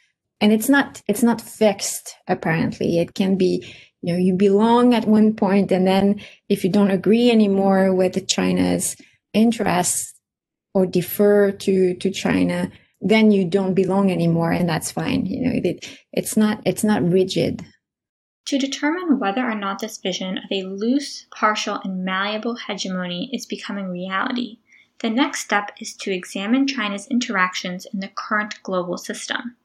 And 0.40 0.52
it's 0.52 0.68
not 0.68 1.02
it's 1.08 1.22
not 1.22 1.40
fixed 1.40 2.16
apparently. 2.26 2.98
It 2.98 3.14
can 3.14 3.36
be 3.36 3.74
you 4.04 4.12
know 4.12 4.18
you 4.18 4.34
belong 4.34 4.92
at 4.92 5.06
one 5.06 5.34
point 5.34 5.72
and 5.72 5.86
then 5.86 6.20
if 6.50 6.62
you 6.62 6.70
don't 6.70 6.90
agree 6.90 7.30
anymore 7.30 7.94
with 7.94 8.28
china's 8.28 8.96
interests 9.32 10.12
or 10.74 10.84
defer 10.84 11.50
to 11.50 11.94
to 11.94 12.10
china 12.10 12.70
then 13.04 13.30
you 13.30 13.44
don't 13.44 13.74
belong 13.74 14.10
anymore 14.10 14.50
and 14.50 14.68
that's 14.68 14.90
fine. 14.90 15.26
You 15.26 15.40
know 15.42 15.60
it, 15.62 15.86
it's 16.12 16.36
not 16.36 16.60
it's 16.64 16.82
not 16.82 17.08
rigid. 17.08 17.64
To 18.46 18.58
determine 18.58 19.18
whether 19.18 19.48
or 19.48 19.54
not 19.54 19.78
this 19.78 19.98
vision 19.98 20.38
of 20.38 20.44
a 20.50 20.64
loose 20.64 21.26
partial 21.30 21.80
and 21.84 22.04
malleable 22.04 22.56
hegemony 22.56 23.30
is 23.32 23.46
becoming 23.46 23.88
reality 23.88 24.58
the 25.00 25.10
next 25.10 25.40
step 25.40 25.70
is 25.80 25.94
to 25.96 26.12
examine 26.12 26.66
china's 26.66 27.06
interactions 27.08 27.86
in 27.92 28.00
the 28.00 28.08
current 28.08 28.62
global 28.62 28.96
system. 28.96 29.56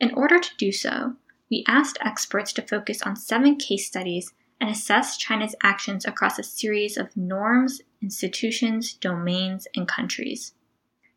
In 0.00 0.12
order 0.14 0.40
to 0.40 0.56
do 0.56 0.72
so, 0.72 1.14
we 1.50 1.64
asked 1.68 1.98
experts 2.00 2.52
to 2.54 2.62
focus 2.62 3.02
on 3.02 3.14
seven 3.14 3.56
case 3.56 3.86
studies 3.86 4.32
and 4.60 4.70
assess 4.70 5.16
China's 5.16 5.54
actions 5.62 6.04
across 6.04 6.38
a 6.38 6.42
series 6.42 6.96
of 6.96 7.16
norms, 7.16 7.80
institutions, 8.02 8.94
domains, 8.94 9.68
and 9.76 9.86
countries. 9.86 10.54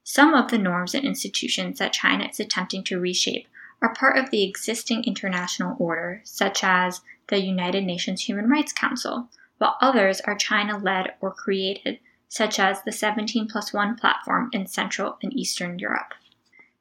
Some 0.06 0.34
of 0.34 0.52
the 0.52 0.58
norms 0.58 0.94
and 0.94 1.06
institutions 1.06 1.80
that 1.80 1.94
China 1.94 2.26
is 2.26 2.40
attempting 2.40 2.84
to 2.86 3.00
reshape 3.00 3.48
are 3.82 3.96
part 3.96 4.18
of 4.18 4.30
the 4.30 4.44
existing 4.44 5.06
international 5.06 5.78
order, 5.80 6.22
such 6.26 6.64
as 6.64 7.02
the 7.28 7.40
United 7.40 7.86
Nations 7.86 8.24
Human 8.24 8.50
Rights 8.50 8.74
Council, 8.74 9.30
while 9.60 9.78
others 9.80 10.20
are 10.22 10.36
China 10.36 10.78
led 10.78 11.14
or 11.22 11.32
created, 11.32 12.00
such 12.28 12.60
as 12.60 12.84
the 12.84 12.92
17 12.92 13.48
plus 13.48 13.72
1 13.72 13.96
platform 13.96 14.50
in 14.52 14.68
Central 14.68 15.18
and 15.24 15.34
Eastern 15.38 15.80
Europe. 15.80 16.14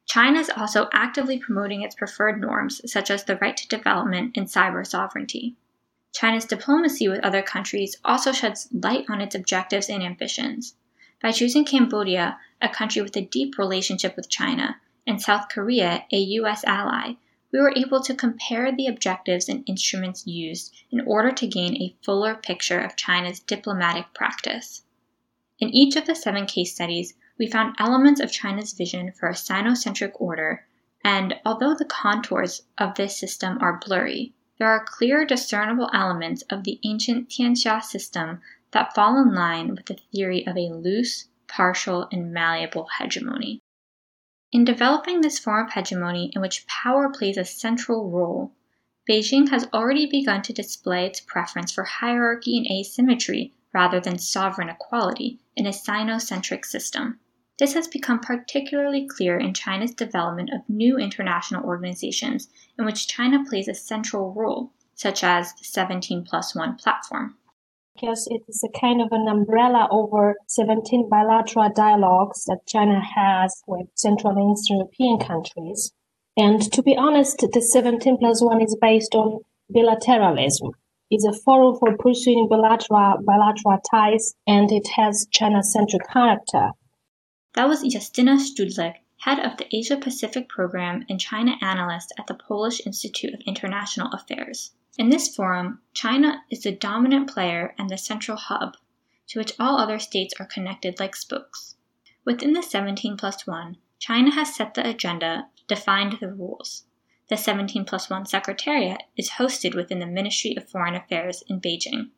China 0.05 0.41
is 0.41 0.51
also 0.51 0.89
actively 0.93 1.39
promoting 1.39 1.83
its 1.83 1.95
preferred 1.95 2.41
norms, 2.41 2.81
such 2.91 3.09
as 3.09 3.23
the 3.25 3.37
right 3.37 3.57
to 3.57 3.69
development 3.69 4.37
and 4.37 4.49
cyber 4.49 4.85
sovereignty. 4.85 5.55
China's 6.13 6.45
diplomacy 6.45 7.09
with 7.09 7.21
other 7.21 7.41
countries 7.41 7.97
also 8.05 8.33
sheds 8.33 8.69
light 8.73 9.07
on 9.09 9.21
its 9.21 9.37
objectives 9.37 9.89
and 9.89 10.03
ambitions. 10.03 10.75
By 11.23 11.31
choosing 11.31 11.65
Cambodia, 11.65 12.41
a 12.61 12.69
country 12.69 13.01
with 13.01 13.17
a 13.17 13.21
deep 13.21 13.57
relationship 13.57 14.17
with 14.17 14.29
China, 14.29 14.81
and 15.07 15.23
South 15.23 15.49
Korea, 15.49 16.05
a 16.11 16.17
U.S. 16.17 16.65
ally, 16.65 17.15
we 17.53 17.61
were 17.61 17.73
able 17.77 18.01
to 18.01 18.15
compare 18.15 18.73
the 18.73 18.89
objectives 18.89 19.49
and 19.49 19.63
instruments 19.69 20.27
used 20.27 20.75
in 20.91 21.01
order 21.03 21.31
to 21.31 21.47
gain 21.47 21.77
a 21.77 21.95
fuller 22.03 22.35
picture 22.35 22.81
of 22.81 22.97
China's 22.97 23.39
diplomatic 23.39 24.13
practice. 24.15 24.83
In 25.61 25.69
each 25.69 25.95
of 25.95 26.07
the 26.07 26.17
seven 26.17 26.45
case 26.45 26.75
studies, 26.75 27.15
we 27.39 27.47
found 27.47 27.77
elements 27.79 28.21
of 28.21 28.33
China's 28.33 28.73
vision 28.73 29.13
for 29.13 29.29
a 29.29 29.35
Sinocentric 29.35 30.15
order, 30.17 30.67
and 31.05 31.39
although 31.47 31.77
the 31.77 31.85
contours 31.85 32.63
of 32.79 32.97
this 32.97 33.17
system 33.17 33.59
are 33.61 33.79
blurry, 33.79 34.33
there 34.59 34.67
are 34.67 34.85
clear 34.85 35.25
discernible 35.25 35.89
elements 35.93 36.43
of 36.51 36.65
the 36.65 36.81
ancient 36.85 37.29
Tianxia 37.29 37.81
system 37.81 38.41
that 38.73 38.95
fall 38.95 39.21
in 39.21 39.35
line 39.35 39.75
with 39.75 39.87
the 39.87 39.99
theory 40.13 40.47
of 40.47 40.57
a 40.57 40.73
loose, 40.73 41.29
partial, 41.47 42.09
and 42.11 42.33
malleable 42.33 42.89
hegemony. 42.99 43.61
In 44.51 44.65
developing 44.65 45.21
this 45.21 45.39
form 45.39 45.67
of 45.67 45.73
hegemony 45.73 46.31
in 46.35 46.43
which 46.43 46.67
power 46.67 47.09
plays 47.09 47.39
a 47.39 47.45
central 47.45 48.11
role, 48.11 48.53
Beijing 49.09 49.49
has 49.49 49.69
already 49.73 50.07
begun 50.07 50.43
to 50.43 50.53
display 50.53 51.07
its 51.07 51.21
preference 51.21 51.73
for 51.73 51.85
hierarchy 51.85 52.57
and 52.57 52.67
asymmetry 52.67 53.55
rather 53.73 53.99
than 53.99 54.19
sovereign 54.19 54.69
equality 54.69 55.41
in 55.57 55.67
a 55.67 55.71
Sinocentric 55.71 56.65
system. 56.65 57.19
This 57.59 57.75
has 57.75 57.89
become 57.89 58.21
particularly 58.21 59.07
clear 59.07 59.39
in 59.39 59.55
China's 59.55 59.95
development 59.95 60.51
of 60.53 60.69
new 60.69 60.99
international 60.99 61.65
organizations 61.65 62.49
in 62.79 62.85
which 62.85 63.09
China 63.09 63.45
plays 63.45 63.69
a 63.69 63.75
central 63.75 64.33
role, 64.33 64.73
such 64.95 65.25
as 65.25 65.53
the 65.55 65.65
17 65.65 66.25
plus 66.25 66.55
1 66.55 66.77
platform. 66.77 67.37
Because 67.95 68.27
it 68.31 68.43
is 68.49 68.65
a 68.65 68.79
kind 68.81 69.01
of 69.01 69.09
an 69.13 69.29
umbrella 69.29 69.89
over 69.91 70.37
17 70.49 71.09
bilateral 71.09 71.71
dialogues 71.75 72.45
that 72.47 72.67
China 72.67 73.01
has 73.01 73.63
with 73.67 73.87
Central 73.95 74.37
and 74.37 74.57
Eastern 74.57 74.79
European 74.79 75.19
countries. 75.19 75.93
And 76.37 76.63
to 76.73 76.83
be 76.83 76.97
honest, 76.97 77.45
the 77.53 77.61
17 77.61 78.17
plus 78.19 78.43
1 78.43 78.63
is 78.63 78.77
based 78.81 79.15
on 79.15 79.41
bilateralism. 79.75 80.73
It's 81.11 81.27
a 81.27 81.33
forum 81.45 81.77
for 81.79 81.97
pursuing 81.99 82.49
bilateral, 82.49 83.19
bilateral 83.23 83.79
ties 83.91 84.35
and 84.47 84.73
it 84.73 84.89
has 84.97 85.29
China 85.31 85.63
centric 85.63 86.09
character. 86.09 86.71
That 87.55 87.69
was 87.69 87.85
Justyna 87.85 88.39
Szczudlik, 88.39 89.02
head 89.25 89.39
of 89.39 89.57
the 89.57 89.77
Asia 89.77 89.97
Pacific 89.97 90.49
Program 90.49 91.07
and 91.09 91.21
China 91.21 91.57
analyst 91.61 92.13
at 92.19 92.27
the 92.27 92.35
Polish 92.35 92.85
Institute 92.85 93.33
of 93.33 93.41
International 93.47 94.11
Affairs. 94.13 94.73
In 94.99 95.11
this 95.11 95.33
forum, 95.33 95.81
China 95.95 96.43
is 96.51 96.65
the 96.65 96.73
dominant 96.73 97.31
player 97.31 97.73
and 97.79 97.89
the 97.89 97.97
central 97.97 98.37
hub, 98.37 98.77
to 99.29 99.39
which 99.39 99.53
all 99.61 99.79
other 99.79 100.01
states 100.01 100.35
are 100.41 100.47
connected 100.47 100.99
like 100.99 101.15
spokes. 101.15 101.77
Within 102.25 102.53
the 102.53 102.65
17 102.65 103.17
plus 103.17 103.47
1, 103.47 103.77
China 104.01 104.33
has 104.33 104.57
set 104.57 104.75
the 104.75 104.89
agenda, 104.89 105.47
defined 105.69 106.19
the 106.21 106.33
rules. 106.33 106.83
The 107.29 107.37
17 107.37 107.85
plus 107.85 108.11
1 108.11 108.27
Secretariat 108.27 109.05
is 109.17 109.31
hosted 109.39 109.77
within 109.77 110.01
the 110.01 110.07
Ministry 110.07 110.57
of 110.57 110.69
Foreign 110.69 110.97
Affairs 110.97 111.45
in 111.49 111.61
Beijing. 111.61 112.11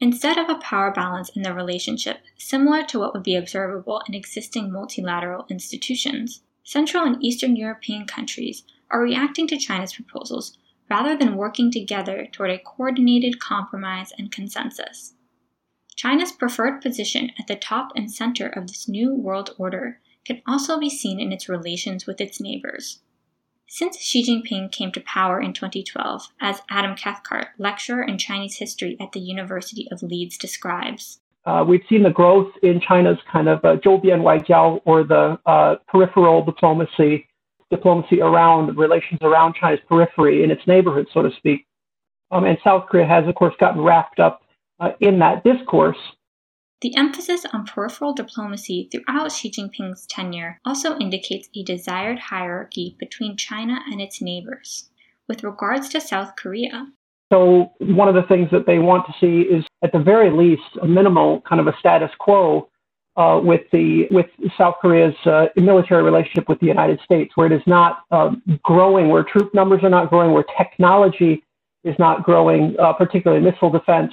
Instead 0.00 0.36
of 0.36 0.48
a 0.48 0.56
power 0.56 0.90
balance 0.90 1.28
in 1.30 1.42
the 1.42 1.54
relationship 1.54 2.18
similar 2.36 2.84
to 2.86 2.98
what 2.98 3.14
would 3.14 3.22
be 3.22 3.36
observable 3.36 4.02
in 4.08 4.14
existing 4.14 4.72
multilateral 4.72 5.46
institutions, 5.48 6.42
Central 6.68 7.02
and 7.02 7.24
Eastern 7.24 7.56
European 7.56 8.06
countries 8.06 8.62
are 8.90 9.00
reacting 9.00 9.46
to 9.46 9.56
China's 9.56 9.94
proposals 9.94 10.58
rather 10.90 11.16
than 11.16 11.34
working 11.34 11.70
together 11.70 12.28
toward 12.30 12.50
a 12.50 12.58
coordinated 12.58 13.40
compromise 13.40 14.12
and 14.18 14.30
consensus. 14.30 15.14
China's 15.96 16.30
preferred 16.30 16.82
position 16.82 17.30
at 17.38 17.46
the 17.46 17.56
top 17.56 17.92
and 17.96 18.12
center 18.12 18.48
of 18.48 18.66
this 18.66 18.86
new 18.86 19.14
world 19.14 19.54
order 19.56 19.98
can 20.26 20.42
also 20.46 20.78
be 20.78 20.90
seen 20.90 21.18
in 21.18 21.32
its 21.32 21.48
relations 21.48 22.06
with 22.06 22.20
its 22.20 22.38
neighbors. 22.38 23.00
Since 23.66 24.02
Xi 24.02 24.22
Jinping 24.22 24.70
came 24.70 24.92
to 24.92 25.00
power 25.00 25.40
in 25.40 25.54
2012, 25.54 26.28
as 26.38 26.60
Adam 26.68 26.94
Cathcart, 26.94 27.48
lecturer 27.56 28.02
in 28.02 28.18
Chinese 28.18 28.58
history 28.58 28.94
at 29.00 29.12
the 29.12 29.20
University 29.20 29.88
of 29.90 30.02
Leeds, 30.02 30.36
describes, 30.36 31.20
uh, 31.44 31.64
we've 31.66 31.82
seen 31.88 32.02
the 32.02 32.10
growth 32.10 32.52
in 32.62 32.80
China's 32.80 33.18
kind 33.30 33.48
of 33.48 33.64
uh, 33.64 33.76
Jiao, 33.76 34.80
or 34.84 35.04
the 35.04 35.38
uh, 35.46 35.76
peripheral 35.88 36.44
diplomacy, 36.44 37.26
diplomacy 37.70 38.20
around 38.20 38.76
relations 38.76 39.20
around 39.22 39.54
China's 39.54 39.80
periphery 39.88 40.42
in 40.42 40.50
its 40.50 40.66
neighborhood, 40.66 41.06
so 41.12 41.22
to 41.22 41.30
speak. 41.36 41.66
Um, 42.30 42.44
and 42.44 42.58
South 42.62 42.86
Korea 42.90 43.06
has, 43.06 43.26
of 43.26 43.34
course, 43.34 43.54
gotten 43.58 43.80
wrapped 43.80 44.20
up 44.20 44.42
uh, 44.80 44.90
in 45.00 45.18
that 45.20 45.44
discourse. 45.44 45.96
The 46.80 46.96
emphasis 46.96 47.44
on 47.52 47.64
peripheral 47.64 48.12
diplomacy 48.12 48.88
throughout 48.92 49.32
Xi 49.32 49.50
Jinping's 49.50 50.06
tenure 50.06 50.60
also 50.64 50.96
indicates 50.98 51.48
a 51.56 51.64
desired 51.64 52.18
hierarchy 52.18 52.94
between 53.00 53.36
China 53.36 53.80
and 53.90 54.00
its 54.00 54.22
neighbors. 54.22 54.88
With 55.26 55.42
regards 55.42 55.88
to 55.88 56.00
South 56.00 56.36
Korea, 56.36 56.92
so 57.32 57.72
one 57.78 58.08
of 58.08 58.14
the 58.14 58.22
things 58.22 58.48
that 58.52 58.66
they 58.66 58.78
want 58.78 59.06
to 59.06 59.12
see 59.20 59.42
is, 59.42 59.64
at 59.82 59.92
the 59.92 59.98
very 59.98 60.30
least, 60.30 60.62
a 60.82 60.86
minimal 60.86 61.42
kind 61.42 61.60
of 61.60 61.66
a 61.66 61.76
status 61.78 62.10
quo 62.18 62.68
uh, 63.16 63.40
with 63.42 63.62
the 63.72 64.06
with 64.10 64.26
South 64.56 64.76
Korea's 64.80 65.14
uh, 65.26 65.46
military 65.56 66.02
relationship 66.02 66.48
with 66.48 66.60
the 66.60 66.66
United 66.66 67.00
States, 67.04 67.32
where 67.36 67.46
it 67.46 67.52
is 67.52 67.66
not 67.66 68.04
uh, 68.10 68.30
growing, 68.62 69.08
where 69.08 69.24
troop 69.24 69.52
numbers 69.54 69.80
are 69.82 69.90
not 69.90 70.08
growing, 70.08 70.32
where 70.32 70.44
technology 70.56 71.44
is 71.84 71.96
not 71.98 72.22
growing, 72.22 72.76
uh, 72.78 72.92
particularly 72.92 73.42
missile 73.42 73.70
defense. 73.70 74.12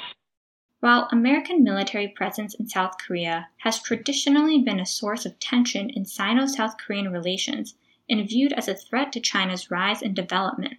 While 0.82 1.08
American 1.12 1.64
military 1.64 2.10
presence 2.10 2.54
in 2.56 2.68
South 2.68 2.94
Korea 3.06 3.48
has 3.58 3.82
traditionally 3.82 4.62
been 4.62 4.80
a 4.80 4.86
source 4.86 5.26
of 5.26 5.40
tension 5.40 5.90
in 5.90 6.06
Sino 6.06 6.46
South 6.46 6.76
Korean 6.78 7.12
relations 7.12 7.76
and 8.10 8.28
viewed 8.28 8.54
as 8.54 8.68
a 8.68 8.76
threat 8.76 9.12
to 9.14 9.20
China's 9.20 9.72
rise 9.72 10.02
and 10.02 10.16
development, 10.16 10.76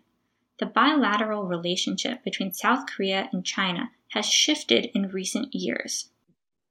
the 0.58 0.66
bilateral 0.66 1.44
relationship 1.44 2.24
between 2.24 2.52
South 2.52 2.86
Korea 2.86 3.28
and 3.32 3.44
China 3.44 3.90
has 4.10 4.26
shifted 4.26 4.88
in 4.94 5.08
recent 5.08 5.54
years. 5.54 6.10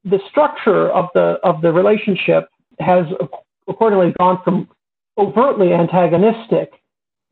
The 0.04 0.20
structure 0.30 0.90
of 0.90 1.10
the 1.14 1.40
of 1.44 1.62
the 1.62 1.72
relationship 1.72 2.50
has 2.80 3.06
accordingly 3.68 4.14
gone 4.18 4.40
from 4.44 4.68
overtly 5.18 5.74
antagonistic 5.74 6.74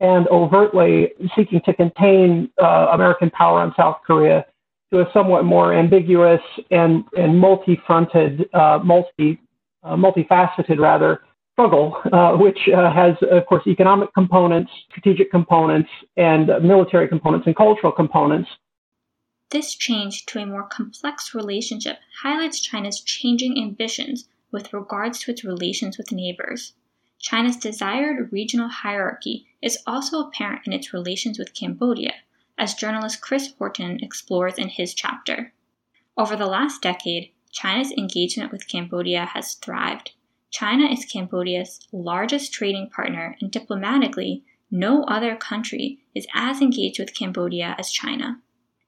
and 0.00 0.26
overtly 0.28 1.12
seeking 1.36 1.60
to 1.64 1.74
contain 1.74 2.50
uh, 2.62 2.88
American 2.92 3.30
power 3.30 3.60
on 3.60 3.72
South 3.76 3.98
Korea 4.06 4.44
to 4.92 5.00
a 5.00 5.10
somewhat 5.12 5.44
more 5.44 5.72
ambiguous 5.74 6.40
and, 6.70 7.04
and 7.16 7.38
multi-fronted, 7.38 8.48
uh, 8.54 8.78
multi, 8.82 9.40
uh, 9.82 9.96
multifaceted 9.96 10.78
rather, 10.78 11.22
struggle, 11.54 11.96
uh, 12.12 12.36
which 12.36 12.58
uh, 12.68 12.92
has, 12.92 13.14
of 13.30 13.46
course, 13.46 13.64
economic 13.66 14.12
components, 14.12 14.72
strategic 14.90 15.30
components, 15.30 15.88
and 16.16 16.48
military 16.62 17.06
components 17.08 17.46
and 17.46 17.56
cultural 17.56 17.92
components. 17.92 18.50
This 19.50 19.76
change 19.76 20.26
to 20.26 20.40
a 20.40 20.46
more 20.46 20.64
complex 20.64 21.32
relationship 21.32 21.98
highlights 22.22 22.60
China's 22.60 23.00
changing 23.00 23.56
ambitions 23.56 24.28
with 24.50 24.72
regards 24.72 25.20
to 25.20 25.30
its 25.30 25.44
relations 25.44 25.96
with 25.96 26.10
neighbors. 26.10 26.74
China's 27.20 27.56
desired 27.56 28.32
regional 28.32 28.68
hierarchy 28.68 29.46
is 29.62 29.78
also 29.86 30.20
apparent 30.20 30.66
in 30.66 30.72
its 30.72 30.92
relations 30.92 31.38
with 31.38 31.54
Cambodia, 31.54 32.14
as 32.58 32.74
journalist 32.74 33.20
Chris 33.20 33.54
Horton 33.58 34.00
explores 34.02 34.58
in 34.58 34.68
his 34.68 34.92
chapter. 34.92 35.52
Over 36.16 36.34
the 36.34 36.46
last 36.46 36.82
decade, 36.82 37.30
China's 37.52 37.92
engagement 37.92 38.50
with 38.50 38.68
Cambodia 38.68 39.26
has 39.26 39.54
thrived, 39.54 40.12
China 40.54 40.84
is 40.84 41.04
Cambodia's 41.04 41.80
largest 41.90 42.52
trading 42.52 42.88
partner, 42.88 43.36
and 43.40 43.50
diplomatically, 43.50 44.44
no 44.70 45.02
other 45.02 45.34
country 45.34 45.98
is 46.14 46.28
as 46.32 46.60
engaged 46.60 47.00
with 47.00 47.12
Cambodia 47.12 47.74
as 47.76 47.90
China. 47.90 48.40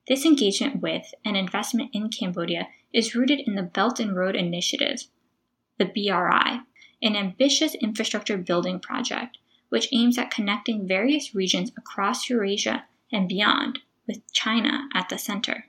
This 0.07 0.25
engagement 0.25 0.81
with 0.81 1.13
and 1.25 1.37
investment 1.37 1.91
in 1.93 2.09
Cambodia 2.09 2.69
is 2.93 3.17
rooted 3.17 3.41
in 3.41 3.57
the 3.57 3.65
Belt 3.65 3.99
and 3.99 4.15
Road 4.15 4.37
Initiative, 4.37 5.09
the 5.77 5.87
BRI, 5.87 6.61
an 7.03 7.17
ambitious 7.17 7.75
infrastructure 7.75 8.39
building 8.39 8.79
project 8.79 9.39
which 9.69 9.89
aims 9.91 10.17
at 10.19 10.31
connecting 10.31 10.87
various 10.87 11.35
regions 11.35 11.73
across 11.77 12.31
Eurasia 12.31 12.85
and 13.11 13.29
beyond, 13.29 13.81
with 14.07 14.23
China 14.33 14.89
at 14.95 15.09
the 15.09 15.19
center. 15.19 15.67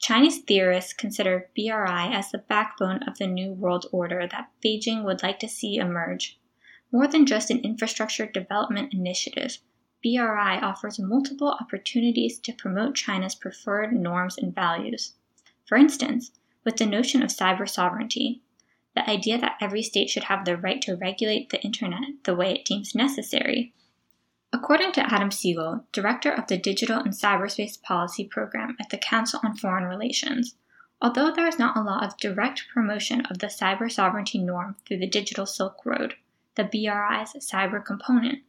Chinese 0.00 0.38
theorists 0.38 0.94
consider 0.94 1.50
BRI 1.54 2.08
as 2.10 2.30
the 2.30 2.38
backbone 2.38 3.02
of 3.02 3.18
the 3.18 3.26
New 3.26 3.52
World 3.52 3.84
Order 3.92 4.26
that 4.26 4.50
Beijing 4.64 5.04
would 5.04 5.22
like 5.22 5.38
to 5.40 5.48
see 5.48 5.76
emerge. 5.76 6.38
More 6.90 7.06
than 7.06 7.26
just 7.26 7.50
an 7.50 7.58
infrastructure 7.58 8.24
development 8.24 8.94
initiative, 8.94 9.58
BRI 10.02 10.58
offers 10.58 10.98
multiple 10.98 11.50
opportunities 11.50 12.38
to 12.38 12.54
promote 12.54 12.94
China's 12.94 13.34
preferred 13.34 13.92
norms 13.92 14.38
and 14.38 14.54
values. 14.54 15.12
For 15.66 15.76
instance, 15.76 16.32
with 16.64 16.78
the 16.78 16.86
notion 16.86 17.22
of 17.22 17.28
cyber 17.28 17.68
sovereignty, 17.68 18.40
the 18.94 19.08
idea 19.08 19.36
that 19.36 19.58
every 19.60 19.82
state 19.82 20.08
should 20.08 20.24
have 20.24 20.46
the 20.46 20.56
right 20.56 20.80
to 20.80 20.96
regulate 20.96 21.50
the 21.50 21.60
internet 21.62 22.24
the 22.24 22.34
way 22.34 22.54
it 22.54 22.64
deems 22.64 22.94
necessary, 22.94 23.74
According 24.52 24.92
to 24.92 25.12
Adam 25.12 25.30
Segal, 25.30 25.84
director 25.92 26.32
of 26.32 26.48
the 26.48 26.58
Digital 26.58 26.98
and 26.98 27.12
Cyberspace 27.12 27.80
Policy 27.80 28.24
Program 28.24 28.76
at 28.80 28.90
the 28.90 28.98
Council 28.98 29.38
on 29.44 29.56
Foreign 29.56 29.84
Relations, 29.84 30.56
although 31.00 31.30
there 31.30 31.46
is 31.46 31.58
not 31.58 31.76
a 31.76 31.82
law 31.82 32.04
of 32.04 32.16
direct 32.16 32.64
promotion 32.74 33.24
of 33.26 33.38
the 33.38 33.46
cyber 33.46 33.90
sovereignty 33.90 34.38
norm 34.38 34.74
through 34.84 34.98
the 34.98 35.06
Digital 35.06 35.46
Silk 35.46 35.76
Road, 35.84 36.14
the 36.56 36.64
BRI's 36.64 37.32
cyber 37.40 37.84
component, 37.84 38.40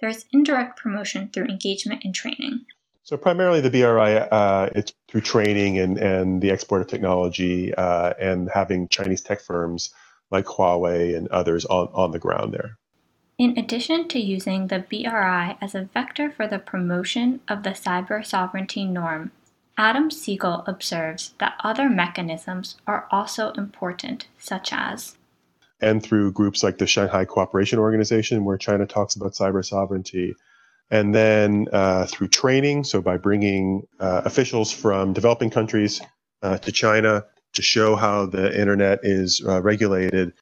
there 0.00 0.08
is 0.08 0.26
indirect 0.32 0.78
promotion 0.78 1.28
through 1.28 1.46
engagement 1.46 2.04
and 2.04 2.14
training. 2.14 2.64
So 3.02 3.16
primarily 3.16 3.60
the 3.60 3.70
BRI, 3.70 4.16
uh, 4.16 4.70
it's 4.76 4.92
through 5.08 5.22
training 5.22 5.78
and, 5.78 5.98
and 5.98 6.40
the 6.40 6.50
export 6.50 6.82
of 6.82 6.86
technology 6.86 7.74
uh, 7.74 8.12
and 8.20 8.48
having 8.52 8.86
Chinese 8.88 9.22
tech 9.22 9.40
firms 9.40 9.90
like 10.30 10.44
Huawei 10.44 11.16
and 11.16 11.26
others 11.28 11.64
on, 11.64 11.88
on 11.94 12.12
the 12.12 12.18
ground 12.20 12.54
there. 12.54 12.78
In 13.38 13.56
addition 13.56 14.08
to 14.08 14.18
using 14.18 14.66
the 14.66 14.80
BRI 14.80 15.56
as 15.60 15.72
a 15.72 15.88
vector 15.94 16.28
for 16.28 16.48
the 16.48 16.58
promotion 16.58 17.38
of 17.46 17.62
the 17.62 17.70
cyber 17.70 18.26
sovereignty 18.26 18.84
norm, 18.84 19.30
Adam 19.76 20.10
Segal 20.10 20.66
observes 20.66 21.34
that 21.38 21.54
other 21.62 21.88
mechanisms 21.88 22.78
are 22.84 23.06
also 23.12 23.52
important, 23.52 24.26
such 24.40 24.72
as 24.72 25.16
and 25.80 26.02
through 26.02 26.32
groups 26.32 26.64
like 26.64 26.78
the 26.78 26.86
Shanghai 26.88 27.24
Cooperation 27.24 27.78
Organization, 27.78 28.44
where 28.44 28.58
China 28.58 28.84
talks 28.84 29.14
about 29.14 29.34
cyber 29.34 29.64
sovereignty, 29.64 30.34
and 30.90 31.14
then 31.14 31.68
uh, 31.72 32.06
through 32.06 32.26
training, 32.26 32.82
so 32.82 33.00
by 33.00 33.16
bringing 33.16 33.86
uh, 34.00 34.22
officials 34.24 34.72
from 34.72 35.12
developing 35.12 35.50
countries 35.50 36.00
uh, 36.42 36.58
to 36.58 36.72
China 36.72 37.24
to 37.54 37.62
show 37.62 37.94
how 37.94 38.26
the 38.26 38.60
internet 38.60 38.98
is 39.04 39.40
uh, 39.46 39.62
regulated 39.62 40.32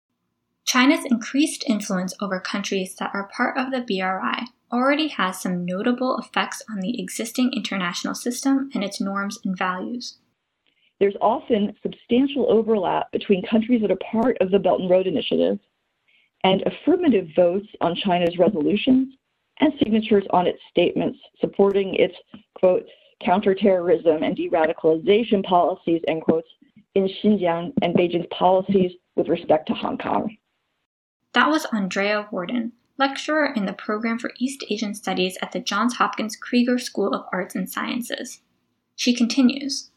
China's 0.67 1.05
increased 1.05 1.65
influence 1.69 2.13
over 2.21 2.41
countries 2.41 2.97
that 2.97 3.13
are 3.15 3.31
part 3.35 3.57
of 3.57 3.71
the 3.71 3.83
BRI 3.83 4.47
already 4.73 5.07
has 5.07 5.41
some 5.41 5.65
notable 5.65 6.19
effects 6.19 6.61
on 6.69 6.81
the 6.81 7.01
existing 7.01 7.53
international 7.55 8.17
system 8.17 8.69
and 8.75 8.83
its 8.83 9.01
norms 9.01 9.39
and 9.45 9.57
values. 9.57 10.19
There's 10.99 11.15
often 11.21 11.77
substantial 11.83 12.51
overlap 12.51 13.13
between 13.13 13.47
countries 13.47 13.81
that 13.83 13.93
are 13.93 14.11
part 14.11 14.39
of 14.41 14.51
the 14.51 14.59
Belt 14.59 14.81
and 14.81 14.91
Road 14.91 15.07
Initiative 15.07 15.61
and 16.43 16.63
affirmative 16.67 17.29
votes 17.37 17.69
on 17.81 17.95
China's 17.95 18.37
resolutions 18.37 19.15
and 19.61 19.73
signatures 19.79 20.25
on 20.31 20.49
its 20.49 20.59
statements 20.71 21.19
supporting 21.41 21.95
its, 21.95 22.15
quote, 22.55 22.87
counterterrorism 23.25 24.25
and 24.25 24.35
de-radicalization 24.35 25.45
policies, 25.45 26.03
end 26.09 26.23
quotes, 26.23 26.49
in 26.97 27.09
Xinjiang 27.23 27.73
and 27.83 27.95
Beijing's 27.95 28.27
policies 28.37 28.93
with 29.15 29.29
respect 29.29 29.69
to 29.69 29.75
Hong 29.75 29.99
Kong. 29.99 30.37
That 31.37 31.51
was 31.51 31.67
Andrea 31.67 32.29
Worden, 32.31 32.73
lecturer 32.97 33.53
in 33.55 33.67
the 33.67 33.75
program 33.75 34.19
for 34.19 34.31
East 34.39 34.65
Asian 34.71 34.95
Studies 34.95 35.37
at 35.43 35.53
the 35.53 35.61
Johns 35.61 35.97
Hopkins 35.97 36.35
Krieger 36.35 36.79
School 36.79 37.13
of 37.13 37.27
Arts 37.31 37.55
and 37.55 37.69
Sciences. 37.69 38.41
She 38.95 39.13
continues 39.13 39.91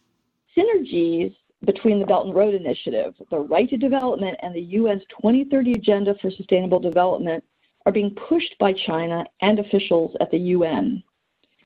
Synergies 0.53 1.33
between 1.63 2.01
the 2.01 2.05
Belt 2.05 2.25
and 2.25 2.35
Road 2.35 2.55
Initiative, 2.55 3.13
the 3.31 3.39
Right 3.39 3.69
to 3.69 3.77
Development, 3.77 4.37
and 4.43 4.53
the 4.53 4.75
UN's 4.75 5.03
2030 5.21 5.75
Agenda 5.75 6.13
for 6.21 6.29
Sustainable 6.29 6.81
Development 6.81 7.41
are 7.85 7.93
being 7.93 8.13
pushed 8.15 8.57
by 8.59 8.73
China 8.73 9.23
and 9.41 9.59
officials 9.59 10.17
at 10.19 10.31
the 10.31 10.39
UN. 10.39 11.01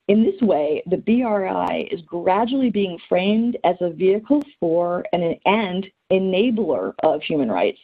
In 0.06 0.22
this 0.22 0.40
way, 0.40 0.84
the 0.86 0.98
BRI 0.98 1.88
is 1.90 2.00
gradually 2.02 2.70
being 2.70 2.96
framed 3.08 3.56
as 3.64 3.74
a 3.80 3.90
vehicle 3.90 4.40
for 4.60 5.04
and 5.12 5.36
an 5.44 5.82
enabler 6.12 6.94
of 7.02 7.22
human 7.22 7.50
rights 7.50 7.80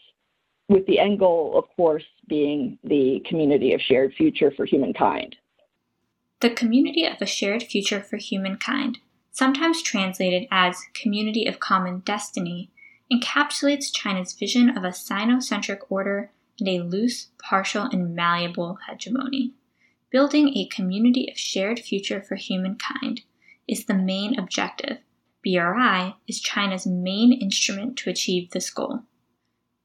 with 0.70 0.86
the 0.86 1.00
end 1.00 1.18
goal, 1.18 1.58
of 1.58 1.64
course, 1.76 2.04
being 2.28 2.78
the 2.84 3.20
community 3.26 3.74
of 3.74 3.80
shared 3.80 4.14
future 4.14 4.52
for 4.52 4.64
humankind. 4.64 5.34
The 6.38 6.50
community 6.50 7.04
of 7.04 7.20
a 7.20 7.26
shared 7.26 7.64
future 7.64 8.00
for 8.00 8.16
humankind, 8.16 8.98
sometimes 9.32 9.82
translated 9.82 10.46
as 10.50 10.80
community 10.94 11.44
of 11.46 11.58
common 11.58 11.98
destiny, 12.00 12.70
encapsulates 13.12 13.92
China's 13.92 14.32
vision 14.32 14.70
of 14.70 14.84
a 14.84 14.90
Sinocentric 14.90 15.80
order 15.88 16.30
and 16.60 16.68
a 16.68 16.78
loose, 16.78 17.30
partial, 17.42 17.82
and 17.82 18.14
malleable 18.14 18.78
hegemony. 18.88 19.52
Building 20.10 20.56
a 20.56 20.68
community 20.68 21.28
of 21.28 21.36
shared 21.36 21.80
future 21.80 22.22
for 22.22 22.36
humankind 22.36 23.22
is 23.66 23.86
the 23.86 23.94
main 23.94 24.38
objective. 24.38 24.98
BRI 25.42 26.14
is 26.28 26.40
China's 26.40 26.86
main 26.86 27.32
instrument 27.32 27.96
to 27.96 28.10
achieve 28.10 28.50
this 28.50 28.70
goal. 28.70 29.00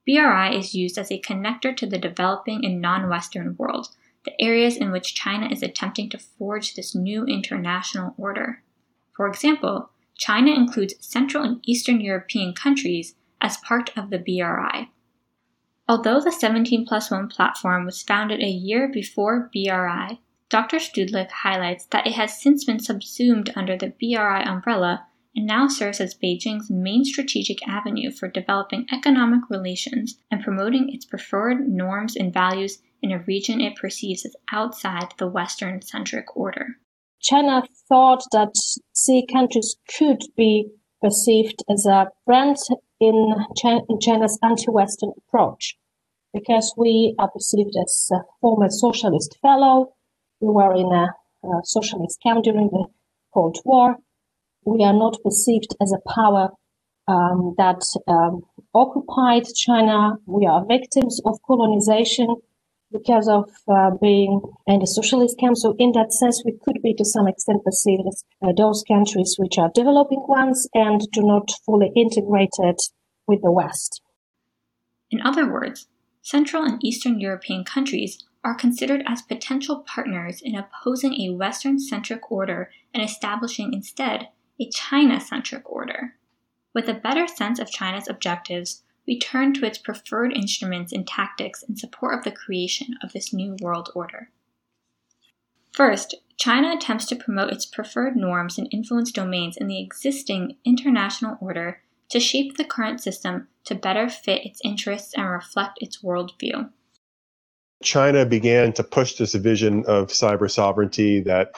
BRI 0.06 0.56
is 0.56 0.76
used 0.76 0.98
as 0.98 1.12
a 1.12 1.20
connector 1.20 1.76
to 1.76 1.86
the 1.86 1.98
developing 1.98 2.64
and 2.64 2.82
non 2.82 3.10
Western 3.10 3.56
world 3.58 3.90
the 4.26 4.42
areas 4.42 4.76
in 4.76 4.92
which 4.92 5.16
China 5.16 5.48
is 5.52 5.64
attempting 5.64 6.10
to 6.10 6.18
forge 6.18 6.74
this 6.74 6.96
new 6.96 7.26
international 7.26 8.16
order. 8.18 8.64
For 9.16 9.28
example, 9.28 9.92
China 10.18 10.52
includes 10.52 10.96
Central 11.00 11.44
and 11.44 11.60
Eastern 11.64 12.02
European 12.02 12.54
countries 12.54 13.16
as 13.40 13.58
part 13.58 13.96
of 13.96 14.10
the 14.10 14.18
BRI. 14.18 14.90
Although 15.88 16.20
the 16.20 16.32
17 16.32 16.86
plus 16.86 17.12
1 17.12 17.28
platform 17.28 17.86
was 17.86 18.02
founded 18.02 18.42
a 18.42 18.48
year 18.48 18.90
before 18.92 19.52
BRI, 19.54 20.20
Dr. 20.50 20.78
Szczudlik 20.78 21.30
highlights 21.30 21.86
that 21.88 22.08
it 22.08 22.14
has 22.14 22.42
since 22.42 22.66
been 22.66 22.80
subsumed 22.80 23.52
under 23.56 23.78
the 23.78 23.94
BRI 24.00 24.42
umbrella 24.44 25.06
and 25.36 25.46
now 25.46 25.68
serves 25.68 26.00
as 26.00 26.16
Beijing's 26.16 26.70
main 26.70 27.04
strategic 27.04 27.68
avenue 27.68 28.12
for 28.12 28.28
developing 28.28 28.86
economic 28.92 29.42
relations 29.50 30.18
and 30.32 30.44
promoting 30.44 30.94
its 30.94 31.06
preferred 31.06 31.68
norms 31.68 32.16
and 32.16 32.34
values 32.34 32.82
in 33.02 33.12
a 33.12 33.20
region 33.20 33.60
it 33.60 33.76
perceives 33.76 34.26
as 34.26 34.36
outside 34.52 35.14
the 35.18 35.28
Western 35.28 35.82
centric 35.82 36.36
order. 36.36 36.78
China 37.22 37.64
thought 37.90 38.24
that 38.32 38.56
C 38.94 39.26
countries 39.32 39.76
could 39.98 40.22
be 40.38 40.70
perceived 41.02 41.64
as 41.70 41.86
a 41.86 42.08
brand 42.26 42.58
in 43.00 43.36
China's 44.02 44.40
anti 44.42 44.72
Western 44.72 45.12
approach 45.18 45.78
because 46.34 46.74
we 46.78 47.16
are 47.20 47.30
perceived 47.30 47.76
as 47.82 48.10
a 48.12 48.20
former 48.42 48.70
socialist 48.70 49.38
fellow. 49.42 49.94
We 50.40 50.50
were 50.50 50.74
in 50.76 50.92
a, 50.92 51.14
a 51.48 51.62
socialist 51.64 52.22
camp 52.22 52.44
during 52.44 52.70
the 52.70 52.88
Cold 53.34 53.58
War 53.66 53.98
we 54.66 54.84
are 54.84 54.94
not 54.94 55.18
perceived 55.24 55.76
as 55.82 55.94
a 55.94 56.10
power 56.10 56.50
um, 57.08 57.54
that 57.58 57.82
um, 58.08 58.42
occupied 58.74 59.46
China. 59.56 60.16
We 60.26 60.46
are 60.48 60.66
victims 60.66 61.22
of 61.26 61.40
colonization 61.46 62.36
because 62.92 63.28
of 63.28 63.50
uh, 63.68 63.92
being 64.02 64.42
in 64.68 64.80
the 64.80 64.88
socialist 64.88 65.38
camp. 65.40 65.58
So 65.58 65.76
in 65.78 65.92
that 65.94 66.12
sense, 66.14 66.44
we 66.46 66.58
could 66.64 66.82
be 66.82 66.94
to 66.96 67.06
some 67.06 67.28
extent 67.28 67.64
perceived 67.64 68.04
as 68.08 68.24
uh, 68.42 68.54
those 68.56 68.84
countries 68.88 69.36
which 69.38 69.58
are 69.58 69.72
developing 69.74 70.24
ones 70.28 70.68
and 70.74 71.02
do 71.12 71.22
not 71.22 71.50
fully 71.66 71.92
integrated 71.96 72.80
with 73.28 73.42
the 73.42 73.52
West. 73.52 74.02
In 75.12 75.22
other 75.22 75.52
words, 75.52 75.88
Central 76.22 76.64
and 76.64 76.84
Eastern 76.84 77.20
European 77.20 77.64
countries 77.64 78.24
are 78.44 78.56
considered 78.56 79.04
as 79.08 79.22
potential 79.22 79.84
partners 79.88 80.42
in 80.42 80.56
opposing 80.56 81.14
a 81.20 81.34
Western 81.34 81.80
centric 81.80 82.32
order 82.32 82.72
and 82.94 83.04
establishing 83.04 83.74
instead 83.74 84.30
a 84.60 84.70
China 84.70 85.20
centric 85.20 85.70
order. 85.70 86.16
With 86.74 86.88
a 86.90 86.94
better 86.94 87.28
sense 87.28 87.60
of 87.60 87.72
China's 87.72 88.08
objectives, 88.10 88.84
we 89.08 89.20
turn 89.20 89.54
to 89.54 89.66
its 89.66 89.78
preferred 89.78 90.34
instruments 90.34 90.92
and 90.92 91.08
tactics 91.08 91.64
in 91.64 91.76
support 91.76 92.18
of 92.18 92.24
the 92.24 92.32
creation 92.32 92.96
of 93.04 93.14
this 93.14 93.34
new 93.34 93.56
world 93.62 93.90
order. 93.96 94.30
First, 95.72 96.16
China 96.38 96.74
attempts 96.76 97.06
to 97.08 97.16
promote 97.16 97.52
its 97.52 97.66
preferred 97.66 98.16
norms 98.16 98.58
and 98.58 98.68
influence 98.72 99.12
domains 99.12 99.58
in 99.58 99.68
the 99.68 99.82
existing 99.82 100.58
international 100.66 101.38
order 101.40 101.82
to 102.10 102.20
shape 102.20 102.58
the 102.58 102.64
current 102.64 103.02
system 103.02 103.48
to 103.66 103.76
better 103.76 104.10
fit 104.10 104.46
its 104.46 104.62
interests 104.64 105.14
and 105.16 105.30
reflect 105.30 105.80
its 105.82 106.02
worldview. 106.02 106.70
China 107.84 108.26
began 108.26 108.74
to 108.74 108.84
push 108.84 109.16
this 109.16 109.34
vision 109.36 109.84
of 109.86 110.08
cyber 110.08 110.50
sovereignty 110.50 111.20
that 111.22 111.52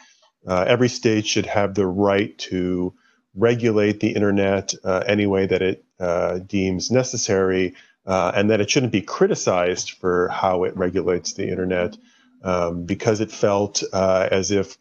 uh, 0.47 0.63
every 0.67 0.89
state 0.89 1.27
should 1.27 1.45
have 1.45 1.75
the 1.75 1.85
right 1.85 2.37
to 2.37 2.93
regulate 3.35 3.99
the 3.99 4.09
internet 4.09 4.73
uh, 4.83 5.03
any 5.05 5.25
way 5.25 5.45
that 5.45 5.61
it 5.61 5.83
uh, 5.99 6.39
deems 6.39 6.89
necessary, 6.89 7.75
uh, 8.05 8.31
and 8.33 8.49
that 8.49 8.61
it 8.61 8.69
shouldn't 8.69 8.91
be 8.91 9.01
criticized 9.01 9.91
for 9.91 10.29
how 10.29 10.63
it 10.63 10.75
regulates 10.77 11.33
the 11.33 11.47
internet 11.47 11.97
um, 12.43 12.83
because 12.85 13.19
it 13.19 13.31
felt 13.31 13.83
uh, 13.93 14.27
as 14.31 14.49
if 14.51 14.77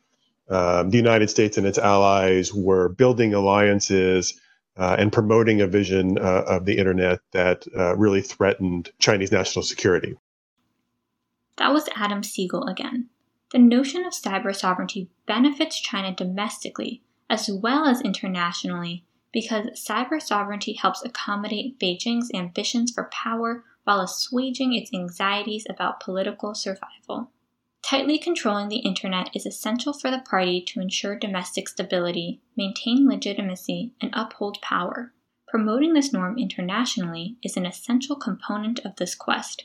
um, 0.49 0.91
the 0.91 0.97
United 0.97 1.29
States 1.29 1.59
and 1.59 1.67
its 1.67 1.79
allies 1.79 2.55
were 2.55 2.89
building 2.89 3.35
alliances 3.35 4.41
uh, 4.77 4.95
and 4.99 5.13
promoting 5.13 5.61
a 5.61 5.67
vision 5.67 6.19
of 6.19 6.67
the 6.67 6.79
internet 6.79 7.19
that 7.33 7.67
really 7.97 8.21
threatened 8.21 8.91
Chinese 8.99 9.33
national 9.33 9.65
security. 9.65 10.15
That 11.57 11.73
was 11.73 11.89
Adam 11.97 12.21
Segal 12.21 12.71
again. 12.71 13.09
The 13.57 13.63
notion 13.63 14.05
of 14.05 14.13
cyber 14.13 14.55
sovereignty 14.55 15.09
benefits 15.25 15.81
China 15.81 16.15
domestically 16.15 17.01
as 17.31 17.51
well 17.51 17.87
as 17.87 18.03
internationally 18.03 19.07
because 19.33 19.69
cyber 19.83 20.21
sovereignty 20.21 20.75
helps 20.75 21.03
accommodate 21.03 21.79
Beijing's 21.81 22.31
ambitions 22.35 22.93
for 22.93 23.05
power 23.05 23.65
while 23.85 24.03
assuaging 24.03 24.75
its 24.75 24.93
anxieties 24.93 25.65
about 25.71 26.01
political 26.01 26.55
survival. 26.55 27.31
Tightly 27.81 28.19
controlling 28.19 28.69
the 28.69 28.81
internet 28.85 29.31
is 29.35 29.47
essential 29.47 29.95
for 29.95 30.11
the 30.11 30.19
party 30.19 30.61
to 30.61 30.81
ensure 30.83 31.19
domestic 31.19 31.67
stability, 31.67 32.43
maintain 32.59 33.09
legitimacy, 33.09 33.95
and 34.03 34.11
uphold 34.13 34.61
power. 34.61 35.15
Promoting 35.49 35.95
this 35.95 36.13
norm 36.13 36.37
internationally 36.39 37.39
is 37.43 37.57
an 37.57 37.65
essential 37.65 38.17
component 38.17 38.81
of 38.81 38.97
this 38.97 39.15
quest. 39.15 39.65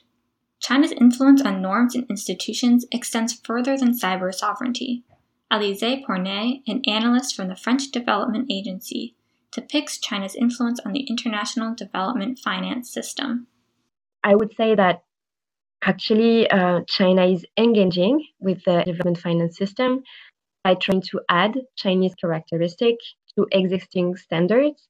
China's 0.62 0.92
influence 0.92 1.42
on 1.42 1.62
norms 1.62 1.96
and 1.96 2.06
institutions 2.10 2.86
extends 2.92 3.34
further 3.34 3.76
than 3.78 3.98
cyber 3.98 4.34
sovereignty. 4.34 5.04
Alizé 5.52 6.06
Pornay, 6.06 6.62
an 6.68 6.82
analyst 6.88 7.36
from 7.36 7.48
the 7.48 7.56
French 7.56 7.90
Development 7.92 8.46
Agency, 8.50 9.16
depicts 9.52 10.00
China's 10.00 10.36
influence 10.36 10.80
on 10.86 10.94
the 10.94 11.02
international 11.10 11.76
development 11.76 12.40
finance 12.40 12.90
system. 12.92 13.48
I 14.24 14.36
would 14.36 14.54
say 14.56 14.76
that 14.76 15.04
actually 15.84 16.50
uh, 16.50 16.82
China 16.88 17.26
is 17.26 17.44
engaging 17.58 18.26
with 18.40 18.64
the 18.64 18.84
development 18.86 19.18
finance 19.18 19.58
system 19.58 20.04
by 20.64 20.76
trying 20.76 21.02
to 21.02 21.22
add 21.28 21.58
Chinese 21.76 22.14
characteristics 22.16 23.16
to 23.36 23.48
existing 23.52 24.16
standards 24.16 24.88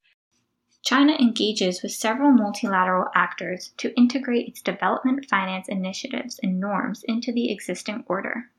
China 0.84 1.14
engages 1.20 1.84
with 1.84 1.92
several 1.92 2.32
multilateral 2.32 3.06
actors 3.14 3.72
to 3.78 3.96
integrate 3.96 4.48
its 4.48 4.62
development 4.62 5.26
finance 5.30 5.68
initiatives 5.70 6.40
and 6.42 6.60
norms 6.60 7.04
into 7.08 7.32
the 7.32 7.52
existing 7.52 8.04
order. 8.08 8.50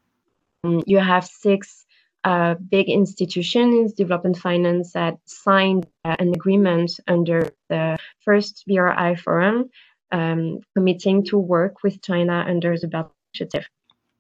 Mm, 0.64 0.82
you 0.87 0.98
have 0.98 1.24
six 1.26 1.85
uh, 2.24 2.54
big 2.54 2.88
institutions, 2.88 3.92
development 3.92 4.38
finance, 4.38 4.92
that 4.92 5.18
signed 5.24 5.87
uh, 6.04 6.14
an 6.20 6.28
agreement 6.28 6.92
under 7.08 7.50
the 7.68 7.98
first 8.24 8.64
BRI 8.68 9.16
forum, 9.16 9.68
um, 10.12 10.61
committing 10.76 11.24
to 11.24 11.38
work 11.38 11.82
with 11.82 12.00
China 12.02 12.44
under 12.46 12.78
the 12.78 12.87
Belt 12.87 13.11
Initiative. 13.35 13.68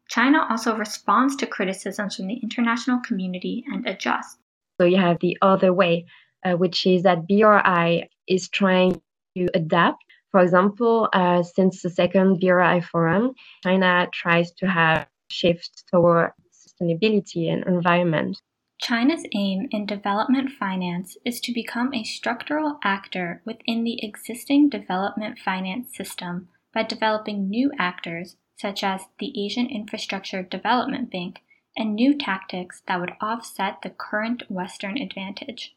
China 0.08 0.44
also 0.50 0.76
responds 0.76 1.36
to 1.36 1.46
criticisms 1.46 2.16
from 2.16 2.26
the 2.26 2.40
international 2.42 2.98
community 3.00 3.64
and 3.72 3.86
adjusts. 3.86 4.36
So 4.80 4.86
you 4.86 4.96
have 4.96 5.20
the 5.20 5.38
other 5.40 5.72
way 5.72 6.06
uh, 6.44 6.54
which 6.54 6.86
is 6.86 7.02
that 7.02 7.26
BRI 7.26 8.08
is 8.28 8.48
trying 8.48 9.00
to 9.36 9.48
adapt. 9.54 10.02
For 10.30 10.40
example, 10.40 11.08
uh, 11.12 11.42
since 11.42 11.82
the 11.82 11.90
second 11.90 12.40
BRI 12.40 12.80
forum, 12.80 13.34
China 13.62 14.08
tries 14.12 14.52
to 14.52 14.66
have 14.66 15.06
shifts 15.30 15.84
toward 15.90 16.32
sustainability 16.52 17.52
and 17.52 17.66
environment. 17.66 18.40
China's 18.80 19.24
aim 19.32 19.68
in 19.70 19.86
development 19.86 20.50
finance 20.50 21.16
is 21.24 21.40
to 21.40 21.52
become 21.52 21.94
a 21.94 22.02
structural 22.02 22.80
actor 22.82 23.40
within 23.44 23.84
the 23.84 24.04
existing 24.04 24.68
development 24.68 25.38
finance 25.38 25.96
system 25.96 26.48
by 26.74 26.82
developing 26.82 27.48
new 27.48 27.70
actors, 27.78 28.36
such 28.56 28.82
as 28.82 29.02
the 29.20 29.32
Asian 29.40 29.66
Infrastructure 29.66 30.42
Development 30.42 31.10
Bank, 31.12 31.42
and 31.76 31.94
new 31.94 32.16
tactics 32.18 32.82
that 32.88 32.98
would 32.98 33.12
offset 33.20 33.82
the 33.82 33.90
current 33.90 34.42
Western 34.50 34.98
advantage. 34.98 35.76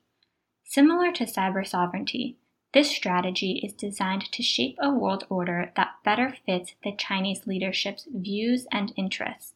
Similar 0.68 1.12
to 1.14 1.26
cyber 1.26 1.66
sovereignty, 1.66 2.38
this 2.74 2.90
strategy 2.90 3.62
is 3.64 3.72
designed 3.72 4.30
to 4.32 4.44
shape 4.44 4.78
a 4.82 4.90
world 4.94 5.26
order 5.30 5.72
that 5.78 5.96
better 6.04 6.36
fits 6.46 6.76
the 6.84 6.92
Chinese 6.92 7.48
leadership's 7.48 8.08
views 8.12 8.68
and 8.72 8.92
interests. 8.98 9.54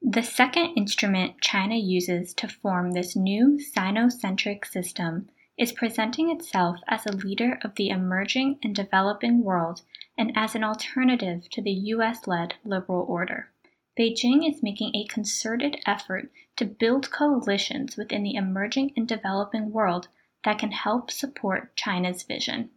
The 0.00 0.22
second 0.22 0.74
instrument 0.76 1.40
China 1.40 1.76
uses 1.76 2.34
to 2.34 2.48
form 2.48 2.92
this 2.92 3.16
new 3.16 3.58
Sinocentric 3.58 4.64
system 4.66 5.30
is 5.56 5.72
presenting 5.72 6.30
itself 6.30 6.80
as 6.86 7.06
a 7.06 7.16
leader 7.16 7.58
of 7.62 7.74
the 7.76 7.88
emerging 7.88 8.58
and 8.62 8.74
developing 8.74 9.42
world 9.42 9.82
and 10.18 10.32
as 10.36 10.54
an 10.54 10.62
alternative 10.62 11.48
to 11.50 11.62
the 11.62 11.72
US 11.72 12.26
led 12.26 12.54
liberal 12.62 13.06
order. 13.08 13.50
Beijing 13.98 14.48
is 14.48 14.62
making 14.62 14.94
a 14.94 15.06
concerted 15.06 15.80
effort 15.86 16.30
to 16.56 16.64
build 16.64 17.10
coalitions 17.10 17.96
within 17.96 18.22
the 18.22 18.34
emerging 18.34 18.92
and 18.96 19.08
developing 19.08 19.72
world 19.72 20.08
that 20.44 20.58
can 20.58 20.72
help 20.72 21.10
support 21.10 21.74
China's 21.76 22.22
vision. 22.22 22.70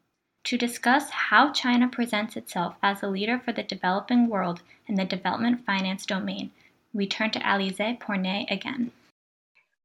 To 0.45 0.57
discuss 0.57 1.09
how 1.09 1.51
China 1.51 1.87
presents 1.87 2.35
itself 2.35 2.75
as 2.83 3.01
a 3.01 3.07
leader 3.07 3.39
for 3.39 3.51
the 3.51 3.63
developing 3.63 4.27
world 4.27 4.61
in 4.87 4.95
the 4.95 5.05
development 5.05 5.65
finance 5.65 6.05
domain, 6.05 6.51
we 6.93 7.07
turn 7.07 7.31
to 7.31 7.39
Alizé 7.39 7.99
Pornay 7.99 8.45
again. 8.51 8.91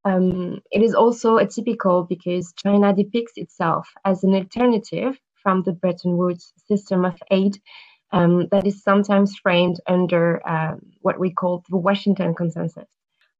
Um, 0.04 0.60
it 0.70 0.82
is 0.82 0.94
also 0.94 1.38
atypical 1.38 2.08
because 2.08 2.52
China 2.52 2.94
depicts 2.94 3.32
itself 3.36 3.88
as 4.04 4.22
an 4.24 4.34
alternative 4.34 5.18
from 5.42 5.62
the 5.62 5.72
Bretton 5.72 6.16
Woods 6.16 6.52
system 6.66 7.04
of 7.04 7.16
aid 7.30 7.58
um, 8.12 8.48
that 8.50 8.66
is 8.66 8.82
sometimes 8.82 9.36
framed 9.36 9.80
under 9.86 10.46
uh, 10.46 10.76
what 11.00 11.18
we 11.18 11.32
call 11.32 11.64
the 11.70 11.76
Washington 11.76 12.34
Consensus. 12.34 12.88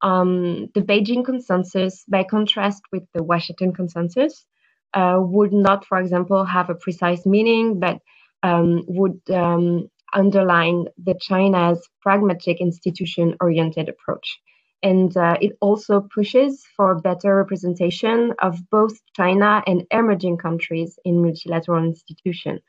Um, 0.03 0.69
the 0.75 0.81
Beijing 0.81 1.25
Consensus, 1.25 2.05
by 2.09 2.25
contrast 2.25 2.83
with 2.93 3.05
the 3.15 3.23
Washington 3.23 3.73
Consensus, 3.73 4.47
uh, 4.95 5.19
would 5.21 5.53
not, 5.53 5.85
for 5.85 5.99
example, 5.99 6.45
have 6.45 6.71
a 6.71 6.75
precise 6.75 7.27
meaning, 7.27 7.79
but 7.79 7.99
um, 8.43 8.83
would 8.87 9.21
um, 9.31 9.89
underline 10.15 10.87
the 11.05 11.15
China's 11.21 11.87
pragmatic 12.01 12.61
institution 12.61 13.37
oriented 13.41 13.89
approach. 13.89 14.41
And 14.83 15.15
uh, 15.17 15.37
it 15.41 15.53
also 15.61 16.09
pushes 16.15 16.65
for 16.75 16.99
better 17.01 17.37
representation 17.37 18.33
of 18.41 18.59
both 18.71 18.93
China 19.15 19.63
and 19.67 19.85
emerging 19.91 20.39
countries 20.39 20.99
in 21.05 21.23
multilateral 21.23 21.85
institutions. 21.85 22.61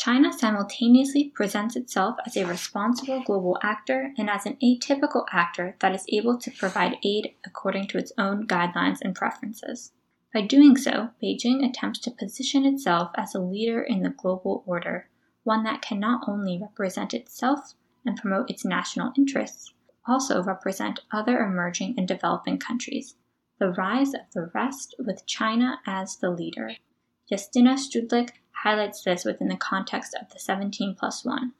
China 0.00 0.32
simultaneously 0.32 1.30
presents 1.34 1.76
itself 1.76 2.16
as 2.24 2.34
a 2.34 2.46
responsible 2.46 3.22
global 3.22 3.58
actor 3.62 4.14
and 4.16 4.30
as 4.30 4.46
an 4.46 4.56
atypical 4.62 5.26
actor 5.30 5.76
that 5.80 5.94
is 5.94 6.06
able 6.08 6.38
to 6.38 6.50
provide 6.52 6.96
aid 7.04 7.34
according 7.44 7.86
to 7.86 7.98
its 7.98 8.10
own 8.16 8.46
guidelines 8.46 8.96
and 9.02 9.14
preferences. 9.14 9.92
By 10.32 10.46
doing 10.46 10.74
so, 10.78 11.10
Beijing 11.22 11.68
attempts 11.68 11.98
to 11.98 12.10
position 12.10 12.64
itself 12.64 13.10
as 13.14 13.34
a 13.34 13.40
leader 13.40 13.82
in 13.82 14.02
the 14.02 14.08
global 14.08 14.64
order, 14.66 15.10
one 15.44 15.64
that 15.64 15.82
can 15.82 16.00
not 16.00 16.26
only 16.26 16.58
represent 16.58 17.12
itself 17.12 17.74
and 18.06 18.16
promote 18.16 18.48
its 18.48 18.64
national 18.64 19.12
interests, 19.18 19.74
also 20.08 20.42
represent 20.42 21.00
other 21.12 21.40
emerging 21.40 21.96
and 21.98 22.08
developing 22.08 22.56
countries. 22.56 23.16
The 23.58 23.68
rise 23.68 24.14
of 24.14 24.22
the 24.32 24.50
rest 24.54 24.94
with 24.98 25.26
China 25.26 25.78
as 25.86 26.16
the 26.16 26.30
leader. 26.30 26.70
Justyna 27.30 27.76
Szczudlik 27.76 28.39
highlights 28.62 29.02
this 29.04 29.24
within 29.24 29.48
the 29.48 29.56
context 29.56 30.16
of 30.20 30.30
the 30.32 30.38
17 30.38 30.96
plus 30.98 31.24
1. 31.24 31.52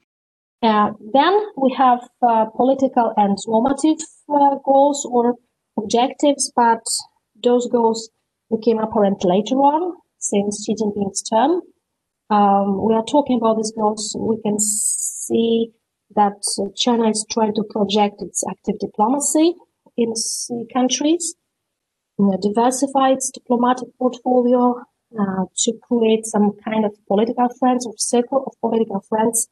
Uh, 0.62 0.90
then 1.12 1.40
we 1.56 1.74
have 1.76 2.00
uh, 2.22 2.44
political 2.54 3.12
and 3.16 3.38
normative 3.46 3.98
uh, 4.28 4.56
goals 4.64 5.06
or 5.10 5.36
objectives, 5.78 6.52
but 6.54 6.82
those 7.42 7.66
goals 7.68 8.10
became 8.50 8.78
apparent 8.78 9.24
later 9.24 9.54
on 9.54 9.94
since 10.18 10.64
Xi 10.64 10.74
Jinping's 10.74 11.22
term. 11.22 11.62
Um, 12.28 12.86
we 12.86 12.94
are 12.94 13.04
talking 13.04 13.38
about 13.38 13.56
these 13.56 13.72
goals. 13.72 14.14
We 14.18 14.40
can 14.42 14.58
see 14.60 15.70
that 16.14 16.34
China 16.76 17.08
is 17.08 17.24
trying 17.30 17.54
to 17.54 17.64
project 17.70 18.20
its 18.20 18.44
active 18.48 18.78
diplomacy 18.78 19.54
in 19.96 20.12
countries, 20.72 21.34
diversify 22.42 23.10
its 23.10 23.30
diplomatic 23.30 23.88
portfolio 23.98 24.82
uh, 25.18 25.44
to 25.56 25.72
create 25.88 26.24
some 26.24 26.52
kind 26.64 26.84
of 26.84 26.94
political 27.06 27.48
friends 27.58 27.86
or 27.86 27.94
circle 27.96 28.44
of 28.46 28.60
political 28.60 29.00
friends 29.08 29.48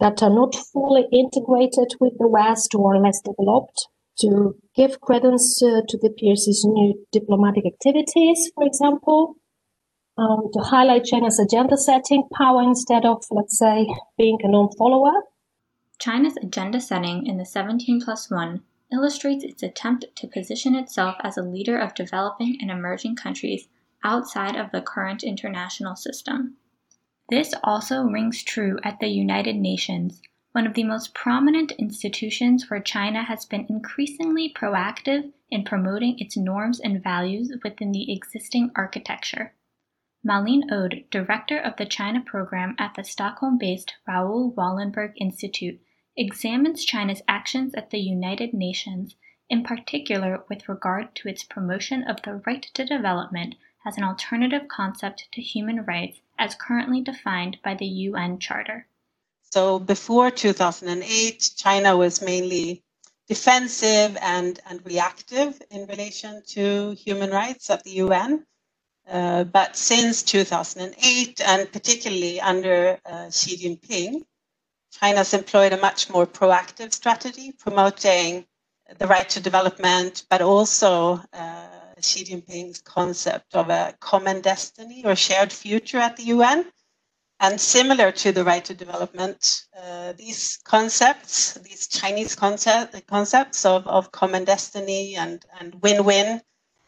that 0.00 0.22
are 0.22 0.30
not 0.30 0.54
fully 0.54 1.06
integrated 1.12 1.94
with 2.00 2.12
the 2.18 2.28
West 2.28 2.74
or 2.74 2.98
less 2.98 3.20
developed 3.20 3.88
to 4.20 4.56
give 4.74 5.00
credence 5.00 5.62
uh, 5.62 5.80
to 5.88 5.96
the 5.98 6.10
PRC's 6.10 6.64
new 6.64 7.06
diplomatic 7.12 7.64
activities, 7.66 8.50
for 8.54 8.64
example, 8.64 9.36
um, 10.16 10.48
to 10.52 10.60
highlight 10.60 11.04
China's 11.04 11.38
agenda 11.38 11.76
setting 11.76 12.28
power 12.36 12.62
instead 12.62 13.04
of, 13.04 13.22
let's 13.30 13.58
say, 13.58 13.86
being 14.16 14.38
a 14.42 14.48
non 14.48 14.68
follower. 14.76 15.12
China's 16.00 16.36
agenda 16.42 16.80
setting 16.80 17.26
in 17.26 17.38
the 17.38 17.44
17 17.44 18.00
plus 18.00 18.30
1 18.30 18.62
illustrates 18.92 19.44
its 19.44 19.62
attempt 19.62 20.04
to 20.16 20.26
position 20.26 20.74
itself 20.74 21.16
as 21.22 21.36
a 21.36 21.42
leader 21.42 21.78
of 21.78 21.94
developing 21.94 22.56
and 22.60 22.70
emerging 22.70 23.16
countries 23.16 23.68
outside 24.04 24.56
of 24.56 24.70
the 24.70 24.82
current 24.82 25.22
international 25.22 25.96
system. 25.96 26.56
This 27.30 27.52
also 27.62 28.04
rings 28.04 28.42
true 28.42 28.78
at 28.82 29.00
the 29.00 29.08
United 29.08 29.56
Nations, 29.56 30.22
one 30.52 30.66
of 30.66 30.74
the 30.74 30.84
most 30.84 31.14
prominent 31.14 31.72
institutions 31.72 32.70
where 32.70 32.80
China 32.80 33.22
has 33.22 33.44
been 33.44 33.66
increasingly 33.68 34.52
proactive 34.52 35.32
in 35.50 35.62
promoting 35.62 36.18
its 36.18 36.36
norms 36.36 36.80
and 36.80 37.02
values 37.02 37.52
within 37.62 37.92
the 37.92 38.12
existing 38.12 38.70
architecture. 38.74 39.52
Malin 40.24 40.64
Oud, 40.72 41.04
director 41.10 41.58
of 41.58 41.76
the 41.76 41.86
China 41.86 42.20
program 42.20 42.74
at 42.78 42.94
the 42.94 43.04
Stockholm 43.04 43.58
based 43.58 43.94
Raoul 44.06 44.52
Wallenberg 44.52 45.12
Institute, 45.16 45.80
examines 46.16 46.84
China's 46.84 47.22
actions 47.28 47.74
at 47.74 47.90
the 47.90 48.00
United 48.00 48.52
Nations, 48.52 49.16
in 49.48 49.62
particular 49.62 50.44
with 50.48 50.68
regard 50.68 51.14
to 51.14 51.28
its 51.28 51.44
promotion 51.44 52.02
of 52.02 52.22
the 52.22 52.42
right 52.46 52.62
to 52.74 52.84
development 52.84 53.54
as 53.88 53.96
an 53.96 54.04
alternative 54.04 54.68
concept 54.68 55.26
to 55.32 55.40
human 55.40 55.82
rights 55.86 56.20
as 56.38 56.54
currently 56.54 57.00
defined 57.00 57.56
by 57.64 57.74
the 57.74 57.86
UN 57.86 58.38
Charter. 58.38 58.86
So 59.50 59.78
before 59.78 60.30
2008, 60.30 61.50
China 61.56 61.96
was 61.96 62.20
mainly 62.20 62.82
defensive 63.28 64.18
and, 64.20 64.60
and 64.68 64.84
reactive 64.84 65.60
in 65.70 65.86
relation 65.86 66.42
to 66.48 66.90
human 66.92 67.30
rights 67.30 67.70
at 67.70 67.82
the 67.84 67.92
UN. 68.04 68.44
Uh, 69.10 69.44
but 69.44 69.74
since 69.74 70.22
2008, 70.22 71.40
and 71.40 71.72
particularly 71.72 72.42
under 72.42 73.00
uh, 73.06 73.30
Xi 73.30 73.56
Jinping, 73.56 74.22
China's 75.00 75.32
employed 75.32 75.72
a 75.72 75.80
much 75.80 76.10
more 76.10 76.26
proactive 76.26 76.92
strategy 76.92 77.52
promoting 77.52 78.44
the 78.98 79.06
right 79.06 79.28
to 79.30 79.40
development, 79.40 80.24
but 80.28 80.42
also 80.42 81.22
uh, 81.32 81.67
Xi 82.00 82.24
Jinping's 82.24 82.80
concept 82.80 83.54
of 83.54 83.70
a 83.70 83.94
common 84.00 84.40
destiny 84.40 85.04
or 85.04 85.16
shared 85.16 85.52
future 85.52 85.98
at 85.98 86.16
the 86.16 86.24
UN. 86.24 86.70
And 87.40 87.60
similar 87.60 88.10
to 88.12 88.32
the 88.32 88.44
right 88.44 88.64
to 88.64 88.74
development, 88.74 89.66
uh, 89.80 90.12
these 90.12 90.58
concepts, 90.64 91.54
these 91.54 91.86
Chinese 91.86 92.34
concept, 92.34 93.06
concepts 93.06 93.64
of, 93.64 93.86
of 93.86 94.10
common 94.12 94.44
destiny 94.44 95.14
and, 95.14 95.44
and 95.60 95.80
win 95.80 96.04
win 96.04 96.42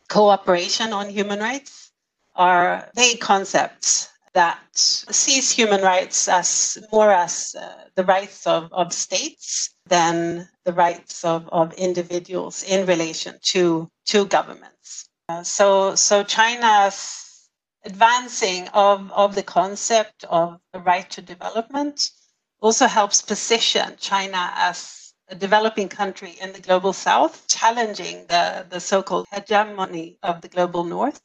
cooperation 0.08 0.92
on 0.92 1.08
human 1.08 1.38
rights, 1.38 1.92
are 2.34 2.90
vague 2.96 3.20
concepts 3.20 4.09
that 4.34 4.60
sees 4.74 5.50
human 5.50 5.82
rights 5.82 6.28
as 6.28 6.78
more 6.92 7.10
as 7.10 7.54
uh, 7.58 7.84
the 7.96 8.04
rights 8.04 8.46
of, 8.46 8.72
of 8.72 8.92
states 8.92 9.74
than 9.86 10.48
the 10.64 10.72
rights 10.72 11.24
of, 11.24 11.48
of 11.50 11.72
individuals 11.74 12.62
in 12.62 12.86
relation 12.86 13.34
to, 13.42 13.88
to 14.06 14.24
governments. 14.26 15.08
Uh, 15.28 15.42
so, 15.42 15.94
so 15.94 16.22
China's 16.22 17.48
advancing 17.84 18.68
of, 18.68 19.10
of 19.12 19.34
the 19.34 19.42
concept 19.42 20.24
of 20.24 20.60
the 20.72 20.80
right 20.80 21.10
to 21.10 21.22
development 21.22 22.10
also 22.60 22.86
helps 22.86 23.22
position 23.22 23.96
China 23.98 24.52
as 24.54 25.14
a 25.28 25.34
developing 25.34 25.88
country 25.88 26.36
in 26.40 26.52
the 26.52 26.60
global 26.60 26.92
south, 26.92 27.46
challenging 27.48 28.26
the, 28.28 28.66
the 28.68 28.80
so-called 28.80 29.26
hegemony 29.32 30.18
of 30.22 30.40
the 30.40 30.48
global 30.48 30.84
north. 30.84 31.20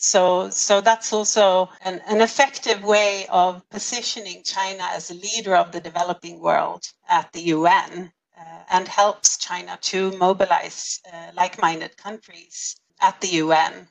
So, 0.00 0.50
so 0.50 0.80
that's 0.80 1.12
also 1.12 1.70
an, 1.84 2.00
an 2.06 2.20
effective 2.20 2.84
way 2.84 3.26
of 3.30 3.68
positioning 3.70 4.42
China 4.44 4.84
as 4.84 5.10
a 5.10 5.14
leader 5.14 5.56
of 5.56 5.72
the 5.72 5.80
developing 5.80 6.40
world 6.40 6.84
at 7.08 7.32
the 7.32 7.40
UN 7.56 8.12
uh, 8.38 8.60
and 8.70 8.86
helps 8.86 9.38
China 9.38 9.78
to 9.82 10.16
mobilize 10.18 11.00
uh, 11.12 11.32
like-minded 11.34 11.96
countries 11.96 12.76
at 13.00 13.20
the 13.20 13.28
UN 13.42 13.88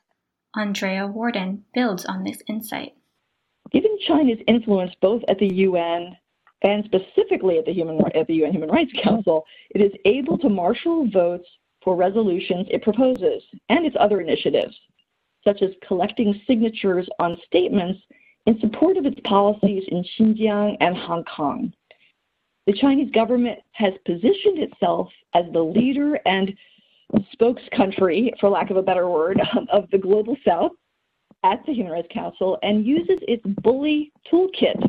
Andrea 0.56 1.06
Worden 1.08 1.66
builds 1.74 2.06
on 2.06 2.24
this 2.24 2.42
insight. 2.48 2.94
Given 3.72 3.98
China's 4.08 4.40
influence 4.48 4.94
both 5.02 5.24
at 5.28 5.40
the 5.40 5.54
UN 5.54 6.18
and 6.64 6.86
specifically 6.86 7.58
at 7.60 7.66
the, 7.66 7.74
Human, 7.74 8.00
at 8.16 8.28
the 8.28 8.36
UN 8.36 8.54
Human 8.54 8.70
Rights 8.70 8.94
Council, 9.04 9.46
it 9.72 9.82
is 9.82 9.92
able 10.06 10.38
to 10.40 10.50
marshal 10.50 11.08
votes 11.10 11.48
for 11.84 11.96
resolutions 11.96 12.68
it 12.72 12.82
proposes 12.82 13.44
and 13.70 13.86
its 13.86 13.96
other 14.00 14.22
initiatives, 14.22 14.76
such 15.48 15.62
as 15.62 15.72
collecting 15.88 16.42
signatures 16.46 17.08
on 17.20 17.38
statements 17.46 18.02
in 18.48 18.60
support 18.60 18.98
of 18.98 19.06
its 19.06 19.20
policies 19.24 19.84
in 19.88 20.04
Xinjiang 20.04 20.76
and 20.82 20.98
Hong 20.98 21.24
Kong. 21.24 21.72
The 22.66 22.74
Chinese 22.74 23.10
government 23.12 23.60
has 23.72 23.94
positioned 24.06 24.60
itself 24.60 25.10
as 25.34 25.46
the 25.54 25.62
leader 25.62 26.20
and 26.26 26.54
spokes 27.32 27.62
country, 27.74 28.34
for 28.42 28.50
lack 28.50 28.70
of 28.72 28.76
a 28.76 28.82
better 28.82 29.10
word, 29.10 29.40
of 29.72 29.90
the 29.90 29.98
global 29.98 30.36
south 30.46 30.74
at 31.44 31.66
the 31.66 31.74
Human 31.74 31.94
Rights 31.94 32.10
Council 32.12 32.58
and 32.62 32.86
uses 32.86 33.20
its 33.22 33.44
bully 33.62 34.12
toolkit, 34.30 34.82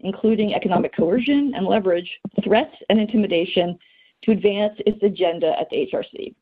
including 0.00 0.54
economic 0.54 0.94
coercion 0.94 1.54
and 1.56 1.66
leverage, 1.66 2.20
threats 2.44 2.76
and 2.88 3.00
intimidation, 3.00 3.76
to 4.22 4.30
advance 4.30 4.74
its 4.86 5.02
agenda 5.02 5.58
at 5.58 5.68
the 5.70 5.88
HRC. 5.92 6.34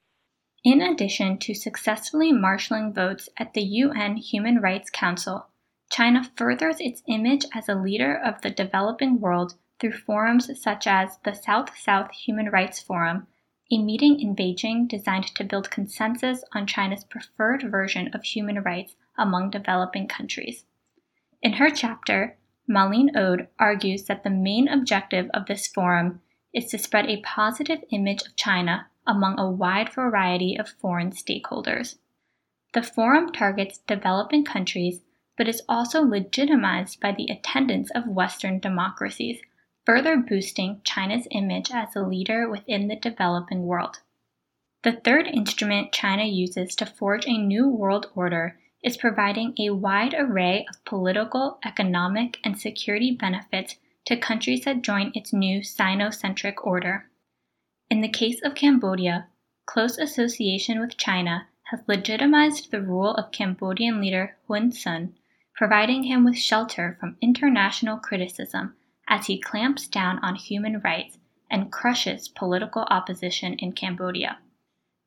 In 0.64 0.80
addition 0.80 1.38
to 1.38 1.54
successfully 1.54 2.30
marshalling 2.30 2.92
votes 2.92 3.28
at 3.36 3.52
the 3.52 3.62
UN 3.62 4.16
Human 4.16 4.60
Rights 4.60 4.90
Council, 4.90 5.48
China 5.90 6.30
furthers 6.36 6.76
its 6.78 7.02
image 7.08 7.44
as 7.52 7.68
a 7.68 7.74
leader 7.74 8.16
of 8.16 8.40
the 8.42 8.50
developing 8.50 9.20
world 9.20 9.54
through 9.80 9.92
forums 9.92 10.48
such 10.62 10.86
as 10.86 11.18
the 11.24 11.34
South 11.34 11.76
South 11.76 12.12
Human 12.12 12.48
Rights 12.48 12.80
Forum 12.80 13.26
a 13.72 13.78
meeting 13.78 14.20
in 14.20 14.36
Beijing 14.36 14.86
designed 14.86 15.34
to 15.34 15.44
build 15.44 15.70
consensus 15.70 16.44
on 16.52 16.66
China's 16.66 17.04
preferred 17.04 17.62
version 17.62 18.08
of 18.14 18.22
human 18.22 18.62
rights 18.62 18.94
among 19.16 19.50
developing 19.50 20.06
countries. 20.06 20.64
In 21.42 21.54
her 21.54 21.70
chapter, 21.70 22.36
Malin 22.68 23.16
Oud 23.16 23.48
argues 23.58 24.04
that 24.04 24.22
the 24.22 24.30
main 24.30 24.68
objective 24.68 25.28
of 25.34 25.46
this 25.46 25.66
forum 25.66 26.20
is 26.52 26.66
to 26.66 26.78
spread 26.78 27.06
a 27.06 27.22
positive 27.22 27.82
image 27.90 28.22
of 28.22 28.36
China 28.36 28.88
among 29.06 29.38
a 29.38 29.50
wide 29.50 29.92
variety 29.92 30.56
of 30.56 30.68
foreign 30.68 31.10
stakeholders. 31.10 31.96
The 32.72 32.82
forum 32.82 33.32
targets 33.32 33.78
developing 33.86 34.44
countries, 34.44 35.00
but 35.36 35.48
is 35.48 35.62
also 35.68 36.02
legitimized 36.02 37.00
by 37.00 37.12
the 37.12 37.26
attendance 37.30 37.90
of 37.90 38.06
Western 38.06 38.58
democracies, 38.58 39.40
further 39.84 40.16
boosting 40.16 40.80
China's 40.84 41.26
image 41.30 41.70
as 41.72 41.94
a 41.96 42.02
leader 42.02 42.48
within 42.48 42.88
the 42.88 42.96
developing 42.96 43.64
world. 43.66 44.00
The 44.82 44.92
third 44.92 45.26
instrument 45.26 45.92
China 45.92 46.24
uses 46.24 46.74
to 46.76 46.86
forge 46.86 47.26
a 47.26 47.38
new 47.38 47.68
world 47.68 48.10
order 48.14 48.58
is 48.82 48.96
providing 48.96 49.54
a 49.58 49.70
wide 49.70 50.14
array 50.14 50.66
of 50.68 50.84
political, 50.84 51.58
economic, 51.64 52.38
and 52.42 52.58
security 52.58 53.14
benefits 53.14 53.76
to 54.06 54.16
countries 54.16 54.64
that 54.64 54.82
join 54.82 55.12
its 55.14 55.32
new 55.32 55.60
Sinocentric 55.60 56.54
order. 56.64 57.08
In 57.92 58.00
the 58.00 58.08
case 58.08 58.40
of 58.40 58.54
Cambodia, 58.54 59.28
close 59.66 59.98
association 59.98 60.80
with 60.80 60.96
China 60.96 61.48
has 61.64 61.86
legitimized 61.86 62.70
the 62.70 62.80
rule 62.80 63.14
of 63.16 63.32
Cambodian 63.32 64.00
leader 64.00 64.38
Hun 64.48 64.72
Sen, 64.72 65.14
providing 65.54 66.04
him 66.04 66.24
with 66.24 66.38
shelter 66.38 66.96
from 66.98 67.18
international 67.20 67.98
criticism 67.98 68.76
as 69.08 69.26
he 69.26 69.38
clamps 69.38 69.86
down 69.86 70.18
on 70.20 70.36
human 70.36 70.80
rights 70.80 71.18
and 71.50 71.70
crushes 71.70 72.28
political 72.28 72.86
opposition 72.88 73.56
in 73.58 73.72
Cambodia. 73.72 74.38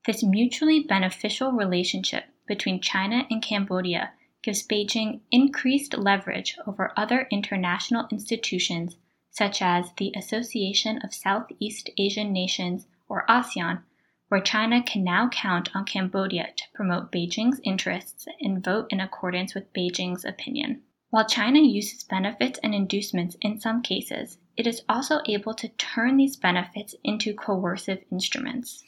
This 0.06 0.22
mutually 0.22 0.82
beneficial 0.82 1.54
relationship 1.54 2.26
between 2.46 2.82
China 2.82 3.26
and 3.32 3.42
Cambodia 3.42 4.12
gives 4.44 4.62
Beijing 4.62 5.22
increased 5.32 5.98
leverage 5.98 6.56
over 6.68 6.94
other 6.96 7.28
international 7.32 8.08
institutions 8.12 8.96
such 9.38 9.62
as 9.62 9.92
the 9.98 10.14
Association 10.16 10.98
of 11.04 11.14
Southeast 11.14 11.90
Asian 11.98 12.32
Nations 12.32 12.88
or 13.10 13.26
ASEAN, 13.28 13.84
where 14.30 14.40
China 14.40 14.82
can 14.82 15.04
now 15.04 15.28
count 15.28 15.76
on 15.76 15.84
Cambodia 15.84 16.48
to 16.56 16.64
promote 16.74 17.12
Beijing's 17.12 17.60
interests 17.66 18.28
and 18.40 18.64
vote 18.64 18.88
in 18.92 19.02
accordance 19.02 19.54
with 19.54 19.74
Beijing's 19.74 20.24
opinion. 20.24 20.84
While 21.10 21.28
China 21.28 21.60
uses 21.60 22.06
benefits 22.06 22.60
and 22.64 22.74
inducements 22.74 23.36
in 23.42 23.60
some 23.60 23.82
cases, 23.82 24.38
it 24.56 24.66
is 24.66 24.84
also 24.88 25.20
able 25.26 25.54
to 25.56 25.68
turn 25.68 26.16
these 26.16 26.38
benefits 26.38 26.96
into 27.04 27.34
coercive 27.34 28.06
instruments. 28.10 28.86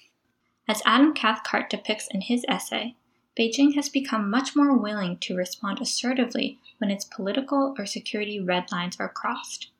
As 0.66 0.82
Adam 0.86 1.14
Cathcart 1.14 1.70
depicts 1.70 2.08
in 2.08 2.22
his 2.22 2.46
essay, 2.48 2.96
Beijing 3.38 3.76
has 3.76 3.90
become 3.90 4.30
much 4.30 4.56
more 4.56 4.78
willing 4.78 5.18
to 5.20 5.36
respond 5.36 5.82
assertively 5.82 6.58
when 6.78 6.90
its 6.90 7.04
political 7.04 7.76
or 7.78 7.86
security 7.86 8.40
red 8.40 8.72
lines 8.72 8.96
are 8.98 9.10
crossed. 9.10 9.72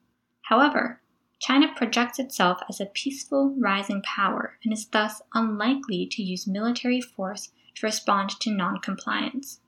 However, 0.48 0.98
China 1.40 1.66
projects 1.76 2.18
itself 2.18 2.60
as 2.70 2.80
a 2.80 2.86
peaceful, 2.86 3.54
rising 3.58 4.00
power 4.00 4.56
and 4.64 4.72
is 4.72 4.86
thus 4.86 5.20
unlikely 5.34 6.06
to 6.12 6.22
use 6.22 6.46
military 6.46 7.02
force 7.02 7.50
to 7.74 7.86
respond 7.86 8.30
to 8.40 8.50
noncompliance. 8.50 9.60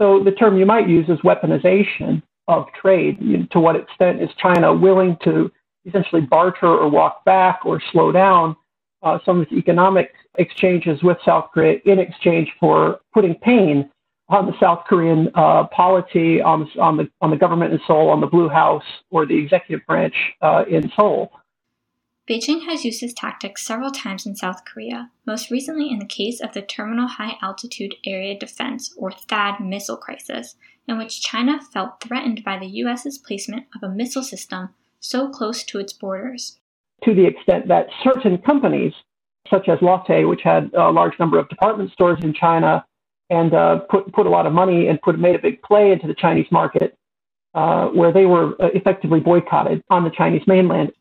So, 0.00 0.24
the 0.24 0.32
term 0.32 0.56
you 0.56 0.64
might 0.64 0.88
use 0.88 1.10
is 1.10 1.18
weaponization 1.18 2.22
of 2.48 2.64
trade. 2.72 3.50
To 3.50 3.60
what 3.60 3.76
extent 3.76 4.22
is 4.22 4.30
China 4.38 4.72
willing 4.72 5.18
to 5.24 5.52
essentially 5.84 6.22
barter 6.22 6.68
or 6.68 6.88
walk 6.88 7.22
back 7.26 7.60
or 7.66 7.82
slow 7.92 8.10
down 8.10 8.56
uh, 9.02 9.18
some 9.26 9.40
of 9.40 9.42
its 9.42 9.52
economic 9.52 10.14
exchanges 10.38 11.02
with 11.02 11.18
South 11.22 11.50
Korea 11.52 11.80
in 11.84 11.98
exchange 11.98 12.48
for 12.58 13.00
putting 13.12 13.34
pain 13.34 13.90
on 14.28 14.46
the 14.46 14.52
South 14.58 14.84
Korean 14.88 15.28
uh, 15.34 15.64
polity, 15.68 16.40
on, 16.40 16.68
on, 16.80 16.96
the, 16.96 17.08
on 17.20 17.30
the 17.30 17.36
government 17.36 17.72
in 17.72 17.80
Seoul, 17.86 18.08
on 18.08 18.20
the 18.20 18.26
Blue 18.26 18.48
House, 18.48 18.84
or 19.10 19.26
the 19.26 19.36
executive 19.36 19.86
branch 19.86 20.14
uh, 20.40 20.64
in 20.68 20.90
Seoul. 20.96 21.30
Beijing 22.28 22.64
has 22.64 22.86
used 22.86 23.02
this 23.02 23.12
tactic 23.12 23.58
several 23.58 23.90
times 23.90 24.24
in 24.24 24.34
South 24.34 24.64
Korea, 24.64 25.10
most 25.26 25.50
recently 25.50 25.90
in 25.90 25.98
the 25.98 26.06
case 26.06 26.40
of 26.40 26.54
the 26.54 26.62
Terminal 26.62 27.06
High 27.06 27.36
Altitude 27.42 27.96
Area 28.06 28.38
Defense, 28.38 28.94
or 28.96 29.10
THAAD, 29.10 29.60
missile 29.60 29.98
crisis, 29.98 30.56
in 30.88 30.96
which 30.96 31.20
China 31.20 31.60
felt 31.60 32.00
threatened 32.00 32.42
by 32.42 32.58
the 32.58 32.66
U.S.'s 32.66 33.18
placement 33.18 33.66
of 33.76 33.82
a 33.82 33.94
missile 33.94 34.22
system 34.22 34.70
so 35.00 35.28
close 35.28 35.64
to 35.64 35.78
its 35.78 35.92
borders. 35.92 36.58
To 37.02 37.14
the 37.14 37.26
extent 37.26 37.68
that 37.68 37.88
certain 38.02 38.38
companies, 38.38 38.94
such 39.50 39.68
as 39.68 39.78
Lotte, 39.82 40.26
which 40.26 40.40
had 40.42 40.70
a 40.72 40.90
large 40.90 41.18
number 41.18 41.38
of 41.38 41.50
department 41.50 41.92
stores 41.92 42.20
in 42.22 42.32
China, 42.32 42.86
and 43.30 43.54
uh, 43.54 43.78
put 43.90 44.12
put 44.12 44.26
a 44.26 44.30
lot 44.30 44.46
of 44.46 44.52
money 44.52 44.88
and 44.88 45.00
put 45.00 45.18
made 45.18 45.34
a 45.34 45.38
big 45.38 45.62
play 45.62 45.92
into 45.92 46.06
the 46.06 46.14
Chinese 46.14 46.46
market, 46.50 46.96
uh, 47.54 47.88
where 47.88 48.12
they 48.12 48.26
were 48.26 48.52
uh, 48.62 48.68
effectively 48.74 49.20
boycotted 49.20 49.82
on 49.90 50.04
the 50.04 50.10
Chinese 50.10 50.46
mainland. 50.46 50.92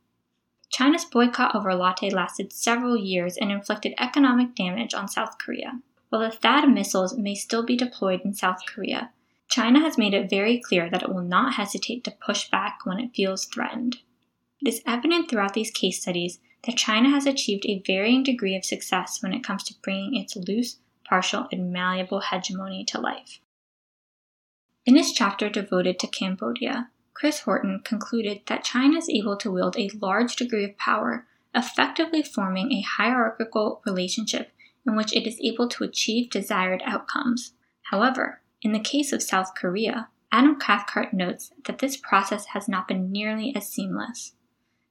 China's 0.70 1.06
boycott 1.06 1.54
over 1.54 1.76
Lotte 1.76 2.12
lasted 2.12 2.52
several 2.52 2.98
years 2.98 3.38
and 3.38 3.52
inflicted 3.52 3.94
economic 4.00 4.56
damage 4.56 4.96
on 4.96 5.08
South 5.08 5.38
Korea. 5.38 5.80
While 6.10 6.22
the 6.22 6.36
THAAD 6.36 6.74
missiles 6.74 7.18
may 7.18 7.36
still 7.36 7.64
be 7.64 7.76
deployed 7.76 8.22
in 8.24 8.34
South 8.34 8.60
Korea, 8.68 9.12
China 9.50 9.80
has 9.82 10.00
made 10.00 10.16
it 10.16 10.32
very 10.32 10.60
clear 10.60 10.90
that 10.90 11.04
it 11.04 11.10
will 11.10 11.22
not 11.22 11.54
hesitate 11.56 12.04
to 12.04 12.12
push 12.26 12.50
back 12.50 12.80
when 12.86 13.00
it 13.00 13.14
feels 13.16 13.46
threatened. 13.46 13.98
It 14.60 14.68
is 14.68 14.82
evident 14.88 15.30
throughout 15.30 15.54
these 15.54 15.70
case 15.70 16.02
studies 16.02 16.40
that 16.66 16.78
China 16.78 17.10
has 17.10 17.28
achieved 17.28 17.66
a 17.68 17.84
varying 17.86 18.24
degree 18.24 18.56
of 18.56 18.66
success 18.66 19.22
when 19.22 19.34
it 19.34 19.44
comes 19.44 19.64
to 19.66 19.76
bringing 19.84 20.16
its 20.16 20.36
loose, 20.36 20.78
partial, 21.06 21.48
and 21.52 21.72
malleable 21.72 22.22
hegemony 22.22 22.84
to 22.86 23.00
life. 23.00 23.40
In 24.86 24.96
his 24.96 25.14
chapter 25.14 25.50
devoted 25.50 26.00
to 26.00 26.08
Cambodia, 26.08 26.90
Chris 27.14 27.42
Horton 27.42 27.82
concluded 27.84 28.42
that 28.48 28.64
China 28.64 28.98
is 28.98 29.10
able 29.10 29.38
to 29.38 29.52
wield 29.52 29.78
a 29.78 29.92
large 30.02 30.36
degree 30.36 30.66
of 30.66 30.78
power, 30.78 31.26
effectively 31.56 32.24
forming 32.24 32.72
a 32.72 32.82
hierarchical 32.82 33.82
relationship 33.86 34.52
in 34.86 34.96
which 34.96 35.14
it 35.14 35.28
is 35.28 35.40
able 35.42 35.70
to 35.70 35.84
achieve 35.84 36.30
desired 36.30 36.82
outcomes. 36.86 37.54
However, 37.92 38.42
in 38.62 38.74
the 38.74 38.80
case 38.80 39.14
of 39.14 39.24
South 39.24 39.54
Korea, 39.56 40.10
Adam 40.32 40.60
Cathcart 40.60 41.14
notes 41.14 41.52
that 41.66 41.78
this 41.78 41.96
process 41.96 42.48
has 42.48 42.68
not 42.68 42.88
been 42.88 43.12
nearly 43.12 43.56
as 43.56 43.70
seamless. 43.70 44.34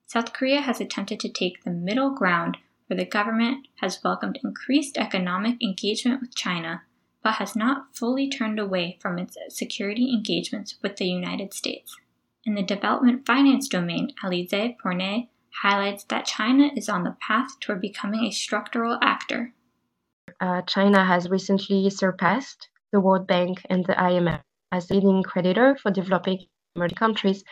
South 0.06 0.32
Korea 0.32 0.60
has 0.60 0.80
attempted 0.80 1.18
to 1.20 1.28
take 1.28 1.64
the 1.64 1.70
middle 1.70 2.10
ground 2.10 2.58
where 2.92 2.98
the 2.98 3.10
government 3.10 3.66
has 3.80 4.04
welcomed 4.04 4.38
increased 4.44 4.98
economic 4.98 5.56
engagement 5.62 6.20
with 6.20 6.34
China, 6.34 6.82
but 7.22 7.36
has 7.36 7.56
not 7.56 7.96
fully 7.96 8.28
turned 8.28 8.58
away 8.58 8.98
from 9.00 9.18
its 9.18 9.38
security 9.48 10.12
engagements 10.12 10.74
with 10.82 10.96
the 10.96 11.06
United 11.06 11.54
States. 11.54 11.96
In 12.44 12.54
the 12.54 12.62
development 12.62 13.24
finance 13.24 13.66
domain, 13.66 14.10
Alize 14.22 14.76
Pournet 14.76 15.28
highlights 15.62 16.04
that 16.04 16.26
China 16.26 16.68
is 16.76 16.90
on 16.90 17.02
the 17.02 17.16
path 17.26 17.58
toward 17.60 17.80
becoming 17.80 18.24
a 18.26 18.30
structural 18.30 18.98
actor. 19.00 19.54
Uh, 20.38 20.60
China 20.60 21.02
has 21.02 21.30
recently 21.30 21.88
surpassed 21.88 22.68
the 22.92 23.00
World 23.00 23.26
Bank 23.26 23.64
and 23.70 23.86
the 23.86 23.94
IMF 23.94 24.42
as 24.70 24.90
leading 24.90 25.22
creditor 25.22 25.78
for 25.82 25.90
developing 25.90 26.44
emerging 26.76 26.96
countries, 26.96 27.42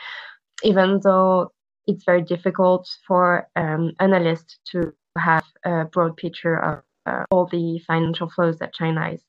even 0.62 1.00
though 1.02 1.50
it's 1.86 2.04
very 2.04 2.20
difficult 2.20 2.86
for 3.06 3.48
um, 3.56 3.92
analysts 4.00 4.58
to 4.72 4.92
have 5.18 5.44
a 5.64 5.84
broad 5.84 6.16
picture 6.16 6.56
of 6.56 6.82
uh, 7.06 7.24
all 7.30 7.46
the 7.46 7.80
financial 7.86 8.28
flows 8.28 8.58
that 8.58 8.74
China 8.74 9.10
is 9.10 9.22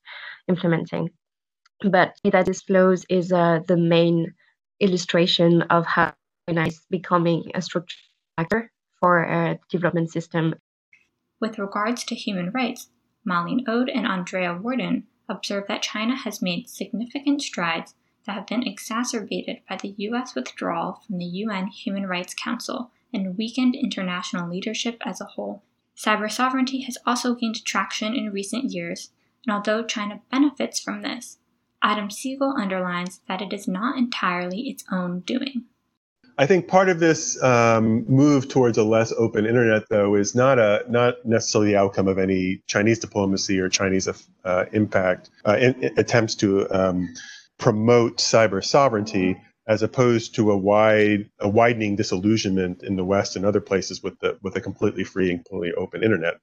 implementing. 0.48 1.10
But 1.82 2.14
these 2.22 2.62
flows 2.62 3.04
is 3.08 3.32
uh, 3.32 3.60
the 3.66 3.76
main 3.76 4.34
illustration 4.80 5.62
of 5.62 5.86
how 5.86 6.14
China 6.48 6.66
is 6.66 6.84
becoming 6.90 7.50
a 7.54 7.62
structural 7.62 8.68
for 9.00 9.22
a 9.22 9.58
development 9.68 10.10
system. 10.10 10.54
With 11.40 11.58
regards 11.58 12.04
to 12.04 12.14
human 12.14 12.50
rights, 12.50 12.88
Malin 13.24 13.64
Oud 13.68 13.88
and 13.88 14.06
Andrea 14.06 14.54
Worden 14.54 15.08
observe 15.28 15.66
that 15.66 15.82
China 15.82 16.16
has 16.16 16.40
made 16.40 16.68
significant 16.68 17.42
strides 17.42 17.94
that 18.26 18.34
have 18.34 18.46
been 18.46 18.62
exacerbated 18.62 19.58
by 19.68 19.76
the 19.76 19.94
U.S. 19.98 20.34
withdrawal 20.34 21.02
from 21.04 21.18
the 21.18 21.24
UN 21.24 21.66
Human 21.66 22.06
Rights 22.06 22.34
Council 22.34 22.92
and 23.12 23.36
weakened 23.36 23.74
international 23.74 24.48
leadership 24.48 24.98
as 25.04 25.20
a 25.20 25.24
whole. 25.24 25.62
Cyber 25.96 26.30
sovereignty 26.30 26.82
has 26.82 26.98
also 27.06 27.34
gained 27.34 27.64
traction 27.64 28.14
in 28.14 28.32
recent 28.32 28.72
years, 28.72 29.10
and 29.46 29.54
although 29.54 29.84
China 29.84 30.20
benefits 30.30 30.80
from 30.80 31.02
this, 31.02 31.38
Adam 31.82 32.08
Segal 32.08 32.58
underlines 32.58 33.20
that 33.28 33.42
it 33.42 33.52
is 33.52 33.66
not 33.66 33.98
entirely 33.98 34.68
its 34.68 34.84
own 34.90 35.20
doing. 35.20 35.64
I 36.38 36.46
think 36.46 36.66
part 36.66 36.88
of 36.88 36.98
this 36.98 37.40
um, 37.42 38.04
move 38.08 38.48
towards 38.48 38.78
a 38.78 38.84
less 38.84 39.12
open 39.12 39.44
internet, 39.44 39.88
though, 39.90 40.14
is 40.14 40.34
not 40.34 40.58
a 40.58 40.82
not 40.88 41.24
necessarily 41.26 41.72
the 41.72 41.78
outcome 41.78 42.08
of 42.08 42.18
any 42.18 42.62
Chinese 42.66 42.98
diplomacy 42.98 43.58
or 43.60 43.68
Chinese 43.68 44.08
uh, 44.44 44.64
impact 44.72 45.30
uh, 45.46 45.56
in, 45.60 45.74
in 45.82 45.98
attempts 45.98 46.34
to 46.36 46.68
um, 46.70 47.12
promote 47.58 48.16
cyber 48.16 48.64
sovereignty, 48.64 49.36
as 49.72 49.82
opposed 49.82 50.34
to 50.34 50.50
a 50.50 50.56
wide 50.56 51.30
a 51.38 51.48
widening 51.48 51.96
disillusionment 51.96 52.82
in 52.82 52.96
the 52.96 53.04
West 53.04 53.36
and 53.36 53.44
other 53.46 53.60
places 53.60 54.02
with 54.02 54.18
the 54.20 54.38
with 54.42 54.54
a 54.54 54.60
completely 54.60 55.02
free 55.02 55.30
and 55.30 55.42
completely 55.42 55.72
open 55.82 56.04
internet. 56.04 56.34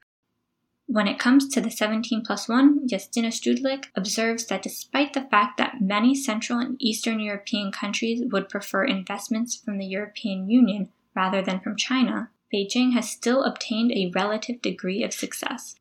When 0.87 1.07
it 1.07 1.19
comes 1.19 1.47
to 1.49 1.61
the 1.61 1.69
17 1.69 2.23
plus 2.25 2.49
1, 2.49 2.87
Justyna 2.87 3.31
Szczudlik 3.31 3.85
observes 3.95 4.47
that 4.47 4.63
despite 4.63 5.13
the 5.13 5.27
fact 5.29 5.57
that 5.57 5.79
many 5.79 6.15
Central 6.15 6.57
and 6.57 6.75
Eastern 6.79 7.19
European 7.19 7.71
countries 7.71 8.23
would 8.31 8.49
prefer 8.49 8.83
investments 8.83 9.55
from 9.55 9.77
the 9.77 9.85
European 9.85 10.49
Union 10.49 10.89
rather 11.15 11.43
than 11.43 11.59
from 11.59 11.75
China, 11.75 12.31
Beijing 12.51 12.93
has 12.93 13.07
still 13.07 13.43
obtained 13.43 13.91
a 13.91 14.11
relative 14.15 14.63
degree 14.63 15.03
of 15.03 15.13
success. 15.13 15.75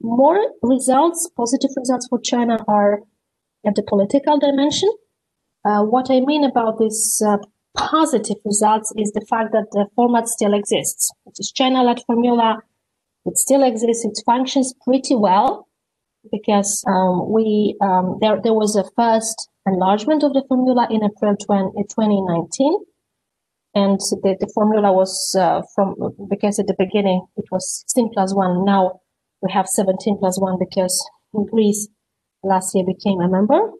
More 0.00 0.40
results, 0.62 1.30
positive 1.36 1.70
results 1.76 2.08
for 2.08 2.20
China 2.20 2.58
are 2.66 3.02
at 3.64 3.76
the 3.76 3.84
political 3.84 4.40
dimension. 4.40 4.90
Uh, 5.64 5.82
what 5.82 6.10
I 6.10 6.20
mean 6.20 6.44
about 6.44 6.78
these 6.78 7.22
uh, 7.26 7.38
positive 7.76 8.36
results 8.44 8.92
is 8.96 9.12
the 9.12 9.24
fact 9.28 9.52
that 9.52 9.66
the 9.72 9.86
format 9.94 10.28
still 10.28 10.54
exists. 10.54 11.10
It 11.26 11.34
is 11.38 11.52
China-led 11.52 12.00
formula. 12.06 12.58
It 13.24 13.36
still 13.36 13.62
exists. 13.62 14.04
It 14.04 14.22
functions 14.24 14.74
pretty 14.84 15.14
well 15.14 15.68
because 16.30 16.84
um, 16.86 17.30
we 17.32 17.76
um, 17.80 18.18
there 18.20 18.40
there 18.42 18.54
was 18.54 18.76
a 18.76 18.84
first 18.96 19.48
enlargement 19.66 20.22
of 20.22 20.32
the 20.32 20.44
formula 20.48 20.86
in 20.90 21.04
April 21.04 21.36
20, 21.36 21.72
2019 21.88 22.76
and 23.74 24.00
the, 24.00 24.36
the 24.40 24.50
formula 24.54 24.92
was 24.92 25.36
uh, 25.38 25.62
from 25.74 25.94
because 26.28 26.58
at 26.58 26.66
the 26.66 26.74
beginning 26.78 27.24
it 27.36 27.44
was 27.50 27.84
16 27.86 28.10
plus 28.14 28.34
1 28.34 28.64
now 28.64 29.00
we 29.42 29.52
have 29.52 29.68
17 29.68 30.18
plus 30.18 30.40
1 30.40 30.58
because 30.58 31.08
Greece 31.50 31.88
last 32.42 32.74
year 32.74 32.84
became 32.84 33.20
a 33.20 33.28
member. 33.28 33.70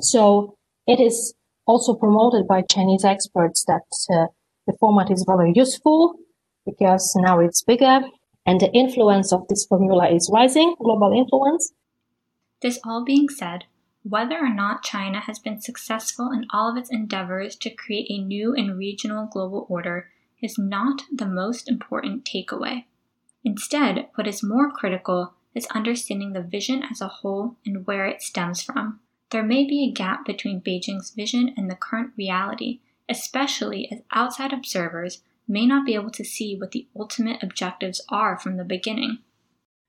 So 0.00 0.58
it 0.86 1.00
is 1.00 1.34
also 1.66 1.94
promoted 1.94 2.46
by 2.46 2.62
Chinese 2.62 3.04
experts 3.04 3.64
that 3.66 3.82
uh, 4.12 4.26
the 4.66 4.76
format 4.80 5.10
is 5.10 5.24
very 5.26 5.52
useful 5.54 6.14
because 6.66 7.12
now 7.16 7.40
it's 7.40 7.62
bigger 7.62 8.00
and 8.44 8.60
the 8.60 8.72
influence 8.72 9.32
of 9.32 9.46
this 9.48 9.64
formula 9.66 10.08
is 10.08 10.30
rising, 10.32 10.74
global 10.80 11.12
influence. 11.12 11.72
This 12.60 12.78
all 12.84 13.04
being 13.04 13.28
said, 13.28 13.64
whether 14.02 14.36
or 14.36 14.52
not 14.52 14.82
China 14.82 15.20
has 15.20 15.38
been 15.38 15.60
successful 15.60 16.30
in 16.32 16.46
all 16.52 16.70
of 16.70 16.76
its 16.76 16.90
endeavors 16.90 17.54
to 17.56 17.70
create 17.70 18.10
a 18.10 18.22
new 18.22 18.54
and 18.54 18.76
regional 18.76 19.26
global 19.26 19.66
order 19.68 20.10
is 20.42 20.58
not 20.58 21.02
the 21.12 21.26
most 21.26 21.68
important 21.68 22.24
takeaway. 22.24 22.84
Instead, 23.44 24.08
what 24.16 24.26
is 24.26 24.42
more 24.42 24.70
critical 24.70 25.34
is 25.54 25.66
understanding 25.66 26.32
the 26.32 26.42
vision 26.42 26.82
as 26.90 27.00
a 27.00 27.08
whole 27.08 27.56
and 27.64 27.86
where 27.86 28.06
it 28.06 28.22
stems 28.22 28.62
from. 28.62 29.00
There 29.32 29.42
may 29.42 29.64
be 29.64 29.84
a 29.84 29.90
gap 29.90 30.26
between 30.26 30.60
Beijing's 30.60 31.10
vision 31.10 31.54
and 31.56 31.70
the 31.70 31.74
current 31.74 32.12
reality, 32.18 32.80
especially 33.08 33.90
as 33.90 34.02
outside 34.12 34.52
observers 34.52 35.22
may 35.48 35.64
not 35.64 35.86
be 35.86 35.94
able 35.94 36.10
to 36.10 36.24
see 36.24 36.54
what 36.54 36.72
the 36.72 36.86
ultimate 36.94 37.42
objectives 37.42 38.02
are 38.10 38.38
from 38.38 38.58
the 38.58 38.64
beginning. 38.64 39.18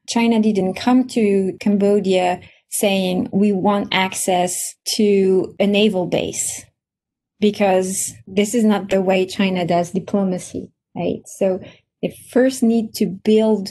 China 0.07 0.41
didn't 0.41 0.75
come 0.75 1.07
to 1.09 1.57
Cambodia 1.59 2.39
saying 2.69 3.29
we 3.33 3.51
want 3.51 3.93
access 3.93 4.75
to 4.95 5.55
a 5.59 5.67
naval 5.67 6.07
base 6.07 6.65
because 7.41 8.13
this 8.25 8.55
is 8.55 8.63
not 8.63 8.89
the 8.89 9.01
way 9.01 9.25
China 9.25 9.67
does 9.67 9.91
diplomacy, 9.91 10.71
right? 10.95 11.21
So 11.37 11.59
they 12.01 12.17
first 12.31 12.63
need 12.63 12.93
to 12.95 13.05
build 13.05 13.69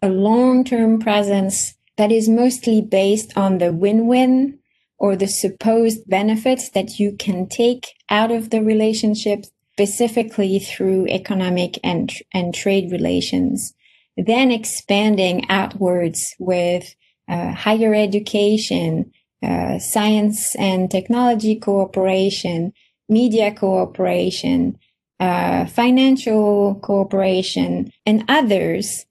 a 0.00 0.08
long-term 0.08 1.00
presence 1.00 1.74
that 1.96 2.12
is 2.12 2.28
mostly 2.28 2.80
based 2.80 3.36
on 3.36 3.58
the 3.58 3.72
win-win 3.72 4.58
or 4.98 5.16
the 5.16 5.28
supposed 5.28 6.08
benefits 6.08 6.70
that 6.70 6.98
you 6.98 7.16
can 7.16 7.48
take 7.48 7.94
out 8.10 8.30
of 8.30 8.50
the 8.50 8.62
relationship 8.62 9.44
specifically 9.72 10.58
through 10.58 11.06
economic 11.06 11.78
and, 11.84 12.12
and 12.34 12.52
trade 12.52 12.90
relations. 12.90 13.74
Then 14.16 14.50
expanding 14.50 15.48
outwards 15.48 16.34
with 16.40 16.96
uh, 17.28 17.52
higher 17.52 17.94
education, 17.94 19.12
uh, 19.40 19.78
science 19.78 20.56
and 20.56 20.90
technology 20.90 21.54
cooperation, 21.54 22.72
media 23.08 23.54
cooperation, 23.54 24.76
uh, 25.20 25.66
financial 25.66 26.74
cooperation, 26.82 27.92
and 28.04 28.24
others. 28.28 29.06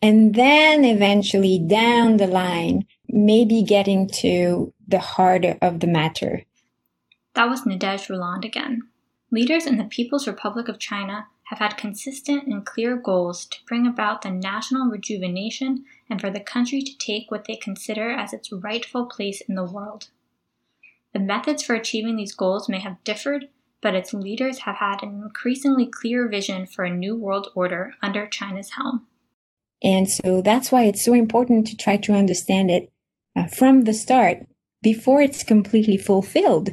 And 0.00 0.34
then 0.34 0.84
eventually 0.84 1.58
down 1.58 2.16
the 2.16 2.26
line, 2.26 2.86
maybe 3.08 3.62
getting 3.62 4.08
to 4.08 4.72
the 4.86 4.98
heart 4.98 5.44
of 5.62 5.80
the 5.80 5.86
matter. 5.86 6.42
That 7.34 7.48
was 7.48 7.62
Nadege 7.62 8.08
Rolland 8.08 8.44
again. 8.44 8.82
Leaders 9.30 9.66
in 9.66 9.76
the 9.76 9.84
People's 9.84 10.26
Republic 10.26 10.68
of 10.68 10.78
China 10.78 11.26
have 11.44 11.58
had 11.58 11.76
consistent 11.76 12.46
and 12.46 12.66
clear 12.66 12.96
goals 12.96 13.46
to 13.46 13.58
bring 13.66 13.86
about 13.86 14.22
the 14.22 14.30
national 14.30 14.90
rejuvenation 14.90 15.84
and 16.10 16.20
for 16.20 16.30
the 16.30 16.40
country 16.40 16.80
to 16.82 16.98
take 16.98 17.30
what 17.30 17.44
they 17.46 17.56
consider 17.56 18.10
as 18.10 18.32
its 18.32 18.50
rightful 18.52 19.06
place 19.06 19.40
in 19.42 19.54
the 19.54 19.64
world. 19.64 20.08
The 21.12 21.20
methods 21.20 21.62
for 21.62 21.74
achieving 21.74 22.16
these 22.16 22.34
goals 22.34 22.68
may 22.68 22.80
have 22.80 23.02
differed, 23.04 23.48
but 23.80 23.94
its 23.94 24.12
leaders 24.12 24.60
have 24.60 24.76
had 24.76 25.02
an 25.02 25.22
increasingly 25.22 25.86
clear 25.86 26.28
vision 26.28 26.66
for 26.66 26.84
a 26.84 26.90
new 26.90 27.16
world 27.16 27.48
order 27.54 27.94
under 28.02 28.26
China's 28.26 28.70
helm. 28.70 29.06
And 29.82 30.10
so 30.10 30.42
that's 30.42 30.72
why 30.72 30.84
it's 30.84 31.04
so 31.04 31.12
important 31.12 31.66
to 31.68 31.76
try 31.76 31.96
to 31.98 32.12
understand 32.12 32.70
it 32.70 32.90
uh, 33.36 33.46
from 33.46 33.82
the 33.82 33.92
start 33.92 34.38
before 34.82 35.20
it's 35.20 35.42
completely 35.42 35.96
fulfilled, 35.96 36.70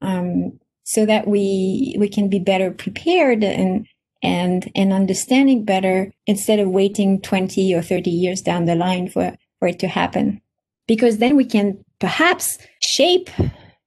um, 0.00 0.58
so 0.84 1.04
that 1.06 1.26
we 1.26 1.96
we 1.98 2.08
can 2.08 2.28
be 2.28 2.38
better 2.38 2.70
prepared 2.70 3.44
and 3.44 3.86
and 4.22 4.70
and 4.74 4.92
understanding 4.92 5.64
better 5.64 6.12
instead 6.26 6.58
of 6.58 6.68
waiting 6.68 7.20
20 7.20 7.74
or 7.74 7.82
30 7.82 8.10
years 8.10 8.40
down 8.42 8.64
the 8.64 8.74
line 8.74 9.08
for 9.08 9.36
for 9.58 9.68
it 9.68 9.78
to 9.80 9.88
happen. 9.88 10.40
Because 10.86 11.18
then 11.18 11.36
we 11.36 11.44
can 11.44 11.84
perhaps 12.00 12.58
shape 12.80 13.28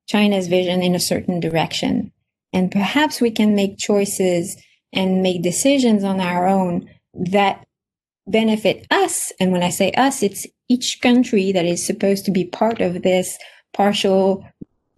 China's 0.08 0.48
vision 0.48 0.84
in 0.84 0.94
a 0.94 1.00
certain 1.00 1.40
direction. 1.40 2.12
And 2.54 2.72
perhaps 2.72 3.22
we 3.22 3.32
can 3.32 3.56
make 3.56 3.78
choices 3.78 4.62
and 4.94 5.24
make 5.24 5.42
decisions 5.42 6.04
on 6.04 6.20
our 6.20 6.48
own 6.48 6.90
that 7.14 7.66
benefit 8.32 8.88
us. 8.90 9.32
And 9.40 9.52
when 9.52 9.64
I 9.64 9.70
say 9.70 9.92
us, 9.92 10.24
it's 10.24 10.48
each 10.70 11.00
country 11.02 11.52
that 11.52 11.66
is 11.66 11.86
supposed 11.86 12.26
to 12.26 12.32
be 12.32 12.46
part 12.46 12.82
of 12.82 13.02
this 13.04 13.38
partial 13.74 14.46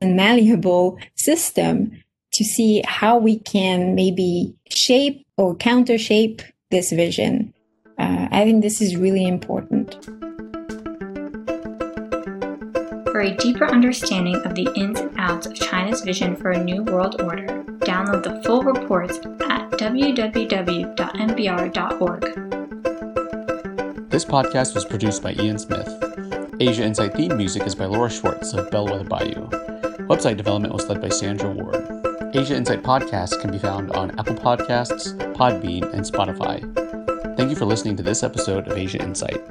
and 0.02 0.16
malleable 0.16 0.98
system 1.16 2.04
to 2.34 2.44
see 2.44 2.82
how 2.86 3.18
we 3.18 3.40
can 3.40 3.96
maybe 3.96 4.54
shape 4.70 5.26
or 5.38 5.56
counter 5.56 5.98
shape 5.98 6.42
this 6.72 6.92
vision. 6.92 7.54
Uh, 7.98 8.28
I 8.32 8.44
think 8.44 8.62
this 8.64 8.82
is 8.82 8.96
really 8.96 9.26
important. 9.28 10.04
For 13.12 13.22
a 13.22 13.36
deeper 13.38 13.66
understanding 13.66 14.38
of 14.38 14.56
the 14.56 14.68
ins 14.76 15.00
and 15.00 15.12
outs 15.20 15.46
of 15.46 15.54
China's 15.54 16.02
vision 16.02 16.36
for 16.36 16.50
a 16.50 16.64
new 16.64 16.82
world 16.84 17.22
order, 17.22 17.64
download 17.86 18.24
the 18.24 18.42
full 18.44 18.64
reports 18.64 19.20
at 19.20 19.70
www.nbr.org. 19.72 20.24
This 24.14 24.26
podcast 24.26 24.76
was 24.76 24.86
produced 24.86 25.24
by 25.24 25.34
Ian 25.34 25.58
Smith. 25.58 25.90
Asia 26.60 26.84
Insight 26.84 27.16
theme 27.16 27.36
music 27.36 27.64
is 27.64 27.74
by 27.74 27.86
Laura 27.86 28.12
Schwartz 28.12 28.54
of 28.54 28.70
Bellwether 28.70 29.06
Bayou. 29.06 29.48
Website 30.06 30.38
development 30.38 30.72
was 30.72 30.88
led 30.88 31.02
by 31.02 31.10
Sandra 31.10 31.50
Ward. 31.50 31.84
Asia 32.36 32.56
Insight 32.56 32.84
podcasts 32.84 33.42
can 33.42 33.50
be 33.50 33.58
found 33.58 33.92
on 33.94 34.12
Apple 34.20 34.36
Podcasts, 34.36 35.18
Podbean, 35.34 35.92
and 35.94 36.06
Spotify. 36.06 36.62
Thank 37.36 37.50
you 37.50 37.56
for 37.56 37.66
listening 37.66 37.98
to 37.98 38.04
this 38.04 38.22
episode 38.22 38.68
of 38.68 38.78
Asia 38.78 39.02
Insight. 39.02 39.42